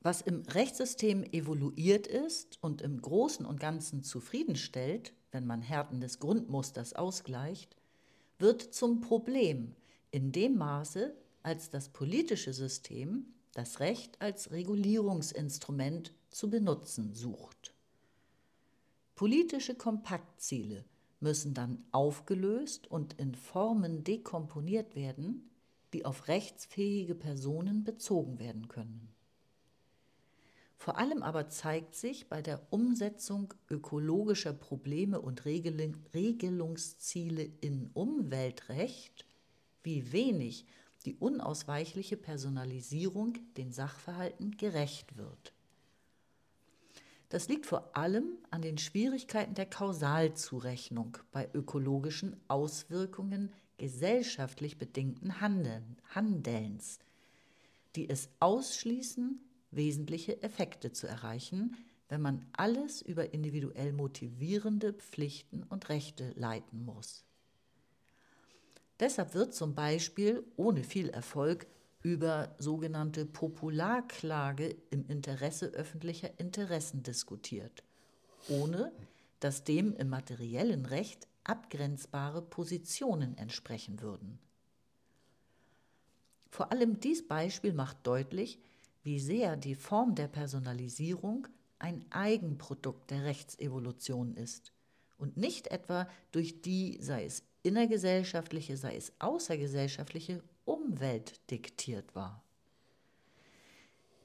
[0.00, 6.18] Was im Rechtssystem evoluiert ist und im Großen und Ganzen zufriedenstellt, wenn man Härten des
[6.20, 7.76] Grundmusters ausgleicht,
[8.38, 9.74] wird zum Problem
[10.10, 17.74] in dem Maße, als das politische System das Recht als Regulierungsinstrument zu benutzen sucht.
[19.16, 20.84] Politische Kompaktziele
[21.20, 25.50] müssen dann aufgelöst und in Formen dekomponiert werden,
[25.92, 29.08] die auf rechtsfähige Personen bezogen werden können.
[30.76, 39.26] Vor allem aber zeigt sich bei der Umsetzung ökologischer Probleme und Regelungsziele in Umweltrecht,
[39.82, 40.66] wie wenig
[41.04, 45.52] die unausweichliche Personalisierung den Sachverhalten gerecht wird.
[47.28, 55.98] Das liegt vor allem an den Schwierigkeiten der Kausalzurechnung bei ökologischen Auswirkungen gesellschaftlich bedingten Handeln,
[56.14, 56.98] Handelns,
[57.96, 61.76] die es ausschließen, wesentliche Effekte zu erreichen,
[62.08, 67.24] wenn man alles über individuell motivierende Pflichten und Rechte leiten muss.
[68.98, 71.66] Deshalb wird zum Beispiel ohne viel Erfolg
[72.02, 77.82] über sogenannte Popularklage im Interesse öffentlicher Interessen diskutiert,
[78.48, 78.92] ohne
[79.40, 84.38] dass dem im materiellen Recht abgrenzbare Positionen entsprechen würden.
[86.50, 88.58] Vor allem dies Beispiel macht deutlich,
[89.02, 91.46] wie sehr die Form der Personalisierung
[91.78, 94.72] ein Eigenprodukt der Rechtsevolution ist
[95.18, 102.44] und nicht etwa durch die, sei es innergesellschaftliche, sei es außergesellschaftliche Umwelt diktiert war.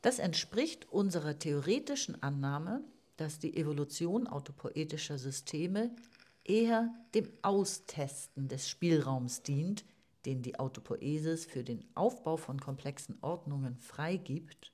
[0.01, 2.83] Das entspricht unserer theoretischen Annahme,
[3.15, 5.95] dass die Evolution autopoetischer Systeme
[6.43, 9.85] eher dem Austesten des Spielraums dient,
[10.25, 14.73] den die Autopoesis für den Aufbau von komplexen Ordnungen freigibt,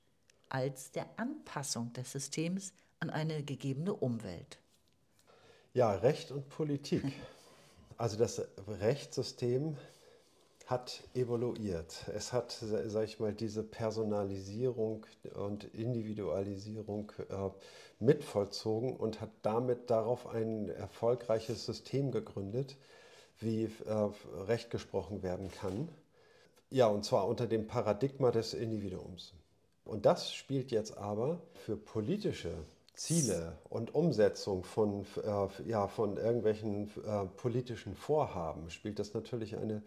[0.49, 4.57] als der Anpassung des Systems an eine gegebene Umwelt.
[5.75, 7.03] Ja, Recht und Politik.
[7.97, 9.77] Also das Rechtssystem
[10.69, 12.05] hat evoluiert.
[12.15, 17.49] Es hat, sage ich mal, diese Personalisierung und Individualisierung äh,
[17.99, 22.77] mitvollzogen und hat damit darauf ein erfolgreiches System gegründet,
[23.39, 24.09] wie äh,
[24.47, 25.89] Recht gesprochen werden kann.
[26.69, 29.33] Ja, und zwar unter dem Paradigma des Individuums.
[29.85, 32.53] Und das spielt jetzt aber für politische
[32.93, 39.81] Ziele und Umsetzung von, äh, ja, von irgendwelchen äh, politischen Vorhaben, spielt das natürlich eine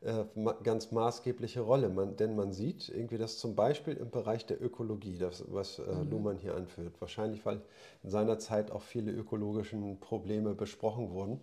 [0.00, 0.24] äh,
[0.62, 1.88] ganz maßgebliche Rolle.
[1.88, 5.82] Man, denn man sieht irgendwie das zum Beispiel im Bereich der Ökologie, das, was äh,
[5.82, 6.10] mhm.
[6.10, 7.00] Luhmann hier anführt.
[7.00, 7.60] Wahrscheinlich, weil
[8.02, 11.40] in seiner Zeit auch viele ökologische Probleme besprochen wurden.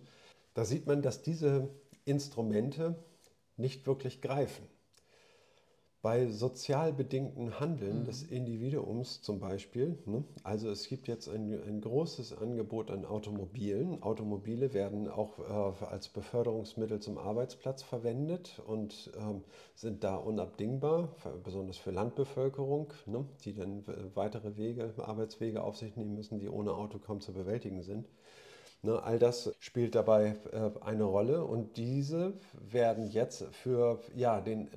[0.54, 1.68] Da sieht man, dass diese
[2.04, 2.94] Instrumente
[3.56, 4.66] nicht wirklich greifen.
[6.06, 8.04] Bei sozial bedingten Handeln mhm.
[8.04, 14.00] des Individuums zum Beispiel, ne, also es gibt jetzt ein, ein großes Angebot an Automobilen.
[14.04, 19.42] Automobile werden auch äh, als Beförderungsmittel zum Arbeitsplatz verwendet und ähm,
[19.74, 21.08] sind da unabdingbar,
[21.42, 23.82] besonders für Landbevölkerung, ne, die dann
[24.14, 28.06] weitere Wege, Arbeitswege auf sich nehmen müssen, die ohne Auto kaum zu bewältigen sind.
[28.82, 32.34] Ne, all das spielt dabei äh, eine Rolle und diese
[32.70, 34.68] werden jetzt für ja, den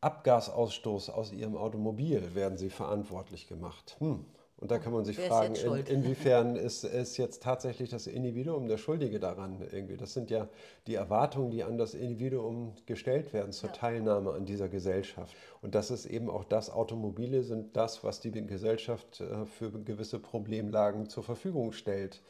[0.00, 3.96] Abgasausstoß aus ihrem Automobil werden sie verantwortlich gemacht.
[3.98, 4.24] Hm.
[4.60, 8.68] Und da kann man sich Wer fragen, in, inwiefern ist, ist jetzt tatsächlich das Individuum
[8.68, 9.96] der Schuldige daran irgendwie.
[9.96, 10.48] Das sind ja
[10.86, 13.76] die Erwartungen, die an das Individuum gestellt werden zur ja.
[13.76, 15.34] Teilnahme an dieser Gesellschaft.
[15.62, 20.18] Und das ist eben auch das, Automobile sind das, was die Gesellschaft äh, für gewisse
[20.18, 22.20] Problemlagen zur Verfügung stellt.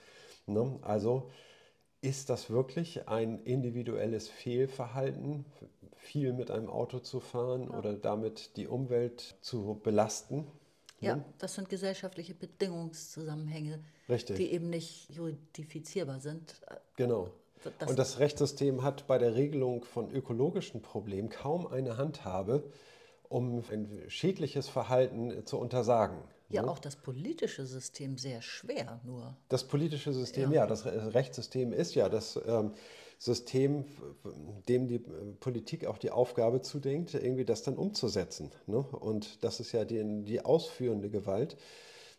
[0.47, 0.79] Ne?
[0.83, 1.31] Also
[2.01, 5.45] ist das wirklich ein individuelles Fehlverhalten
[6.01, 7.79] viel mit einem Auto zu fahren ja.
[7.79, 10.47] oder damit die Umwelt zu belasten.
[11.01, 11.25] Ja, ne?
[11.39, 14.37] das sind gesellschaftliche Bedingungszusammenhänge, Richtig.
[14.37, 16.61] die eben nicht juridifizierbar sind.
[16.97, 17.31] Genau.
[17.79, 22.65] Das Und das Rechtssystem hat bei der Regelung von ökologischen Problemen kaum eine Handhabe,
[23.29, 26.19] um ein schädliches Verhalten zu untersagen.
[26.49, 26.71] Ja, ne?
[26.71, 29.37] auch das politische System sehr schwer nur.
[29.49, 32.73] Das politische System, ja, ja das Rechtssystem ist ja das ähm,
[33.23, 33.85] System,
[34.67, 38.51] dem die Politik auch die Aufgabe zudenkt, irgendwie das dann umzusetzen.
[38.67, 38.79] Ne?
[38.79, 41.59] Und das ist ja die, die ausführende Gewalt.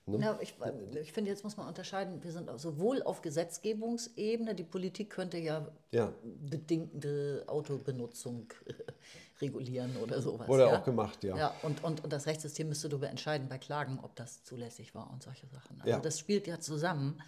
[0.06, 0.20] Ne?
[0.20, 0.54] Ja, ich,
[1.02, 5.68] ich, finde, jetzt muss man unterscheiden, wir sind sowohl auf Gesetzgebungsebene, die Politik könnte ja,
[5.90, 6.14] ja.
[6.24, 8.54] bedingte Autobenutzung
[9.42, 10.48] regulieren oder sowas.
[10.48, 10.80] Wurde ja?
[10.80, 11.36] auch gemacht, ja.
[11.36, 15.10] ja und, und, und das Rechtssystem müsste darüber entscheiden bei Klagen, ob das zulässig war
[15.12, 15.82] und solche Sachen.
[15.82, 16.00] Also ja.
[16.00, 17.20] das spielt ja zusammen.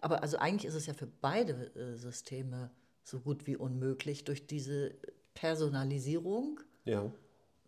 [0.00, 2.70] Aber also eigentlich ist es ja für beide äh, Systeme
[3.06, 4.92] so gut wie unmöglich, durch diese
[5.34, 7.10] Personalisierung ja.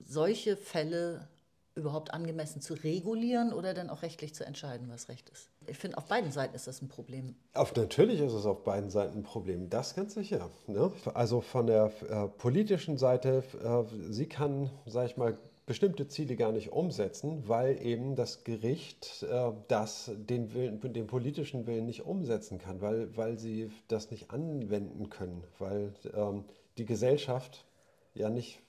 [0.04, 1.28] solche Fälle
[1.76, 5.48] überhaupt angemessen zu regulieren oder dann auch rechtlich zu entscheiden, was Recht ist.
[5.68, 7.36] Ich finde, auf beiden Seiten ist das ein Problem.
[7.54, 10.50] Auf, natürlich ist es auf beiden Seiten ein Problem, das ganz sicher.
[10.66, 10.90] Ne?
[11.14, 15.38] Also von der äh, politischen Seite, äh, sie kann, sage ich mal,
[15.68, 21.66] bestimmte Ziele gar nicht umsetzen, weil eben das Gericht äh, das, den, Willen, den politischen
[21.66, 26.44] Willen nicht umsetzen kann, weil, weil sie das nicht anwenden können, weil ähm,
[26.78, 27.66] die Gesellschaft
[28.14, 28.60] ja nicht,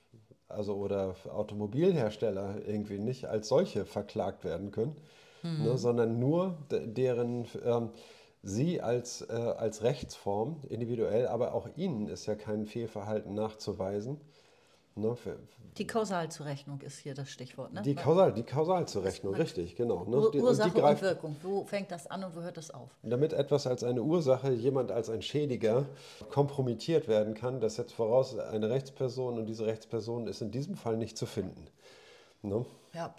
[0.50, 4.98] also oder Automobilhersteller irgendwie nicht als solche verklagt werden können,
[5.42, 5.64] mhm.
[5.64, 7.92] ne, sondern nur deren ähm,
[8.42, 14.20] Sie als, äh, als Rechtsform individuell, aber auch Ihnen ist ja kein Fehlverhalten nachzuweisen.
[15.00, 15.16] Ne?
[15.78, 17.74] Die Kausalzurechnung ist hier das Stichwort.
[17.74, 17.82] Ne?
[17.82, 20.04] Die, Kausal, die Kausalzurechnung, richtig, genau.
[20.06, 20.18] Ne?
[20.18, 21.36] Ur Ursache und greift, und Wirkung.
[21.42, 22.90] Wo fängt das an und wo hört das auf?
[23.04, 25.86] Damit etwas als eine Ursache, jemand als ein Schädiger
[26.30, 30.98] kompromittiert werden kann, das setzt voraus eine Rechtsperson und diese Rechtsperson ist in diesem Fall
[30.98, 31.68] nicht zu finden.
[32.42, 32.66] Ne?
[32.94, 33.16] Ja.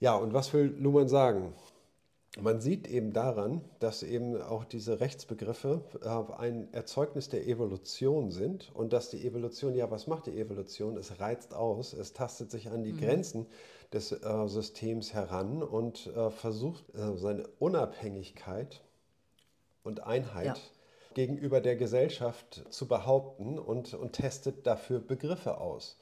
[0.00, 1.54] Ja, und was will Luhmann sagen?
[2.38, 8.70] Man sieht eben daran, dass eben auch diese Rechtsbegriffe äh, ein Erzeugnis der Evolution sind
[8.74, 10.98] und dass die Evolution, ja, was macht die Evolution?
[10.98, 13.46] Es reizt aus, es tastet sich an die Grenzen
[13.90, 18.82] des äh, Systems heran und äh, versucht äh, seine Unabhängigkeit
[19.82, 20.54] und Einheit Ja.
[21.14, 25.96] gegenüber der Gesellschaft zu behaupten und, und testet dafür Begriffe aus.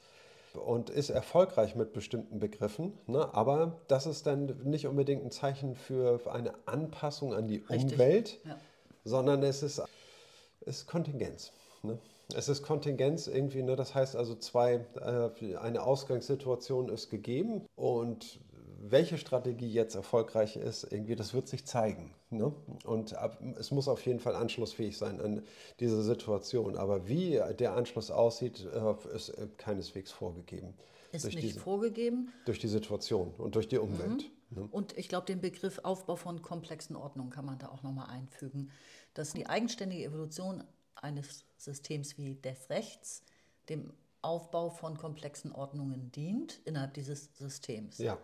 [0.57, 3.33] Und ist erfolgreich mit bestimmten Begriffen, ne?
[3.33, 7.93] aber das ist dann nicht unbedingt ein Zeichen für eine Anpassung an die Richtig.
[7.93, 8.57] Umwelt, Ja.
[9.03, 9.81] sondern es ist,
[10.61, 11.51] ist Kontingenz.
[11.83, 11.97] Ne?
[12.33, 13.75] Es ist Kontingenz irgendwie, ne?
[13.75, 18.39] das heißt also zwei, äh, eine Ausgangssituation ist gegeben und
[18.91, 22.13] welche Strategie jetzt erfolgreich ist, irgendwie, das wird sich zeigen.
[22.29, 22.53] Ne?
[22.83, 25.43] Und ab, es muss auf jeden Fall anschlussfähig sein an
[25.79, 26.77] diese Situation.
[26.77, 30.73] Aber wie der Anschluss aussieht, äh, ist äh, keineswegs vorgegeben.
[31.11, 32.31] Ist durch, nicht diese, vorgegeben.
[32.45, 34.29] durch die Situation und durch die Umwelt.
[34.49, 34.67] Ne?
[34.71, 38.71] Und ich glaube, den Begriff Aufbau von komplexen Ordnungen kann man da auch nochmal einfügen.
[39.13, 40.63] Dass die eigenständige Evolution
[40.95, 43.23] eines Systems wie des Rechts
[43.69, 47.99] dem Aufbau von komplexen Ordnungen dient innerhalb dieses Systems.
[47.99, 48.17] Ja,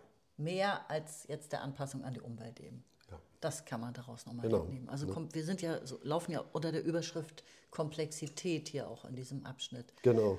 [0.43, 2.83] Mehr als jetzt der Anpassung an die Umwelt eben.
[3.09, 3.19] Ja.
[3.41, 4.63] Das kann man daraus nochmal Genau.
[4.63, 4.89] entnehmen.
[4.89, 9.15] Also kom- wir sind ja so, laufen ja unter der Überschrift Komplexität hier auch in
[9.15, 9.93] diesem Abschnitt.
[10.01, 10.37] genau.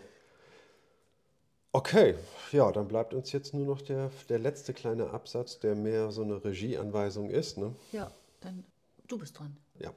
[1.75, 2.17] Okay,
[2.51, 6.21] ja, dann bleibt uns jetzt nur noch der, der letzte kleine Absatz, der mehr so
[6.23, 7.57] eine Regieanweisung ist.
[7.57, 7.75] Ne?
[7.93, 8.13] Ja,
[8.43, 8.67] dann
[9.09, 9.57] du bist dran.
[9.79, 9.91] Ja.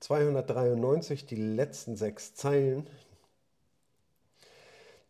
[0.00, 2.86] 293, die letzten sechs Zeilen.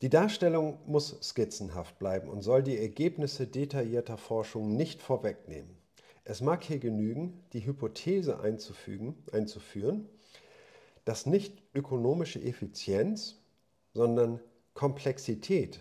[0.01, 5.77] Die Darstellung muss skizzenhaft bleiben und soll die Ergebnisse detaillierter Forschung nicht vorwegnehmen.
[6.23, 10.07] Es mag hier genügen, die Hypothese einzuführen,
[11.05, 13.41] dass nicht ökonomische Effizienz,
[13.93, 14.41] sondern
[14.75, 15.81] Komplexität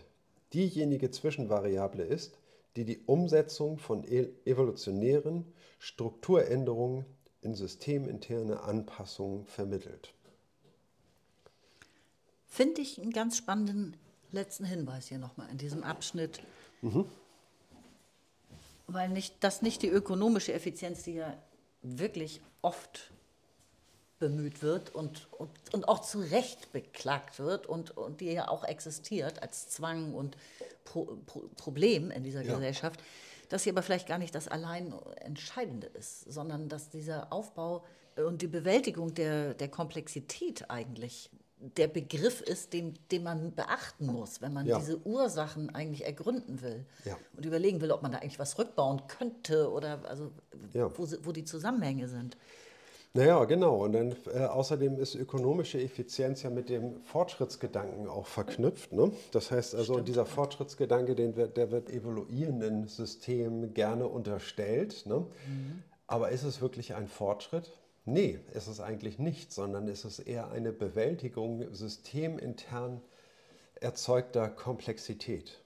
[0.54, 2.40] diejenige Zwischenvariable ist,
[2.76, 5.46] die die Umsetzung von e- evolutionären
[5.78, 7.06] Strukturänderungen
[7.42, 10.14] in systeminterne Anpassungen vermittelt.
[12.48, 13.96] Finde ich einen ganz spannenden
[14.32, 16.42] letzten Hinweis hier nochmal in diesem Abschnitt.
[18.88, 21.38] Weil nicht, das nicht die ökonomische Effizienz, die ja
[21.82, 23.12] wirklich oft
[24.20, 28.64] bemüht wird und, und, und auch zu Recht beklagt wird und, und die ja auch
[28.64, 30.38] existiert als Zwang und
[30.86, 32.56] Pro, Pro, Problem in dieser Ja.
[32.56, 33.00] Gesellschaft,
[33.50, 37.84] dass sie aber vielleicht gar nicht das allein Entscheidende ist, sondern dass dieser Aufbau
[38.16, 44.42] und die Bewältigung der, der Komplexität eigentlich der Begriff ist, den, den man beachten muss,
[44.42, 44.78] wenn man Ja.
[44.78, 47.18] diese Ursachen eigentlich ergründen will Ja.
[47.36, 50.32] und überlegen will, ob man da eigentlich was rückbauen könnte oder also
[50.74, 50.92] Ja.
[50.98, 52.38] wo, wo die Zusammenhänge sind.
[53.14, 53.84] Naja, genau.
[53.84, 58.94] Und dann äh, außerdem ist ökonomische Effizienz ja mit dem Fortschrittsgedanken auch verknüpft.
[58.94, 59.12] Ne?
[59.32, 65.08] Das heißt also, dieser Fortschrittsgedanke, den wird, der wird evoluierenden Systemen gerne unterstellt.
[65.08, 65.26] Ne?
[66.06, 67.72] Aber ist es wirklich ein Fortschritt?
[68.08, 73.02] Nee, ist es eigentlich nicht, sondern ist es eher eine Bewältigung systemintern
[73.82, 75.60] erzeugter Komplexität.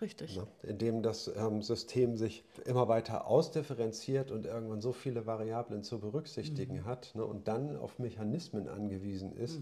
[0.00, 0.36] Richtig.
[0.36, 0.44] Ne?
[0.64, 6.84] Indem das ähm, System sich immer weiter ausdifferenziert und irgendwann so viele Variablen zu berücksichtigen
[6.84, 7.24] hat ne?
[7.24, 9.60] und dann auf Mechanismen angewiesen ist,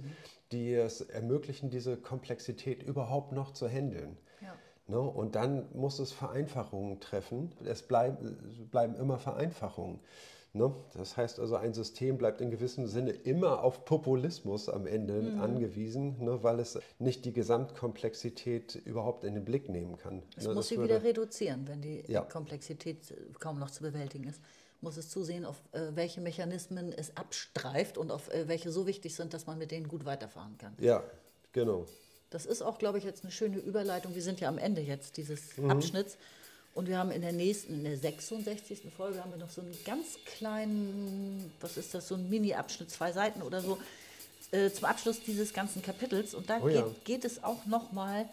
[0.52, 4.16] die es ermöglichen, diese Komplexität überhaupt noch zu handeln.
[4.40, 4.54] Ja.
[4.86, 5.00] Ne?
[5.00, 7.52] Und dann muss es Vereinfachungen treffen.
[7.66, 8.16] Es bleib,
[8.70, 10.00] bleiben immer Vereinfachungen.
[10.55, 10.74] Ne?
[10.95, 16.23] Das heißt also, ein System bleibt in gewissem Sinne immer auf Populismus am Ende angewiesen,
[16.23, 16.43] ne?
[16.43, 20.23] weil es nicht die Gesamtkomplexität überhaupt in den Blick nehmen kann.
[20.37, 20.49] Es ne?
[20.51, 22.20] muss Das sie würde- wieder reduzieren, wenn die Ja.
[22.20, 24.41] Komplexität äh, kaum noch zu bewältigen ist.
[24.83, 29.15] Muss es zusehen, auf äh, welche Mechanismen es abstreift und auf äh, welche so wichtig
[29.15, 30.74] sind, dass man mit denen gut weiterfahren kann.
[30.81, 31.03] Ja,
[31.53, 31.87] genau.
[32.29, 34.15] Das ist auch, glaube ich, jetzt eine schöne Überleitung.
[34.15, 35.70] Wir sind ja am Ende jetzt dieses Mhm.
[35.70, 36.19] Abschnitts.
[36.74, 38.81] Und wir haben in der nächsten, in der 66.
[38.97, 43.12] Folge, haben wir noch so einen ganz kleinen, was ist das, so ein Mini-Abschnitt, zwei
[43.12, 43.78] Seiten oder so,
[44.53, 46.35] äh, zum Abschluss dieses ganzen Kapitels.
[46.35, 46.82] Und da Oh ja.
[46.82, 48.27] geht, geht es auch nochmal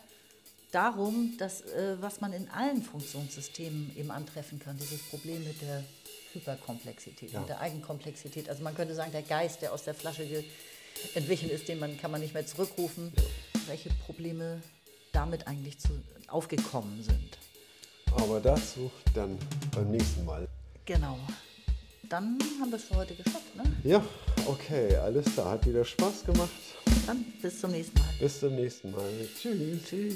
[0.71, 5.83] darum, dass, äh, was man in allen Funktionssystemen eben antreffen kann, dieses Problem mit der
[6.33, 7.39] Hyperkomplexität, Ja.
[7.41, 8.47] mit der Eigenkomplexität.
[8.49, 10.25] Also man könnte sagen, der Geist, der aus der Flasche
[11.15, 13.11] entwichen ist, den man, kann man nicht mehr zurückrufen.
[13.67, 14.61] Welche Probleme
[15.11, 15.89] damit eigentlich zu,
[16.27, 17.37] aufgekommen sind.
[18.15, 19.37] Aber dazu dann
[19.75, 20.47] beim nächsten Mal.
[20.85, 21.17] Genau.
[22.09, 23.55] Dann haben wir es für heute geschafft.
[23.55, 23.63] Ne?
[23.83, 24.03] Ja,
[24.47, 25.51] okay, alles klar.
[25.51, 26.49] Hat wieder Spaß gemacht.
[27.05, 28.09] Dann bis zum nächsten Mal.
[28.19, 29.27] Bis zum nächsten Mal.
[29.39, 29.83] Tschüss.
[29.87, 30.15] Tschüss.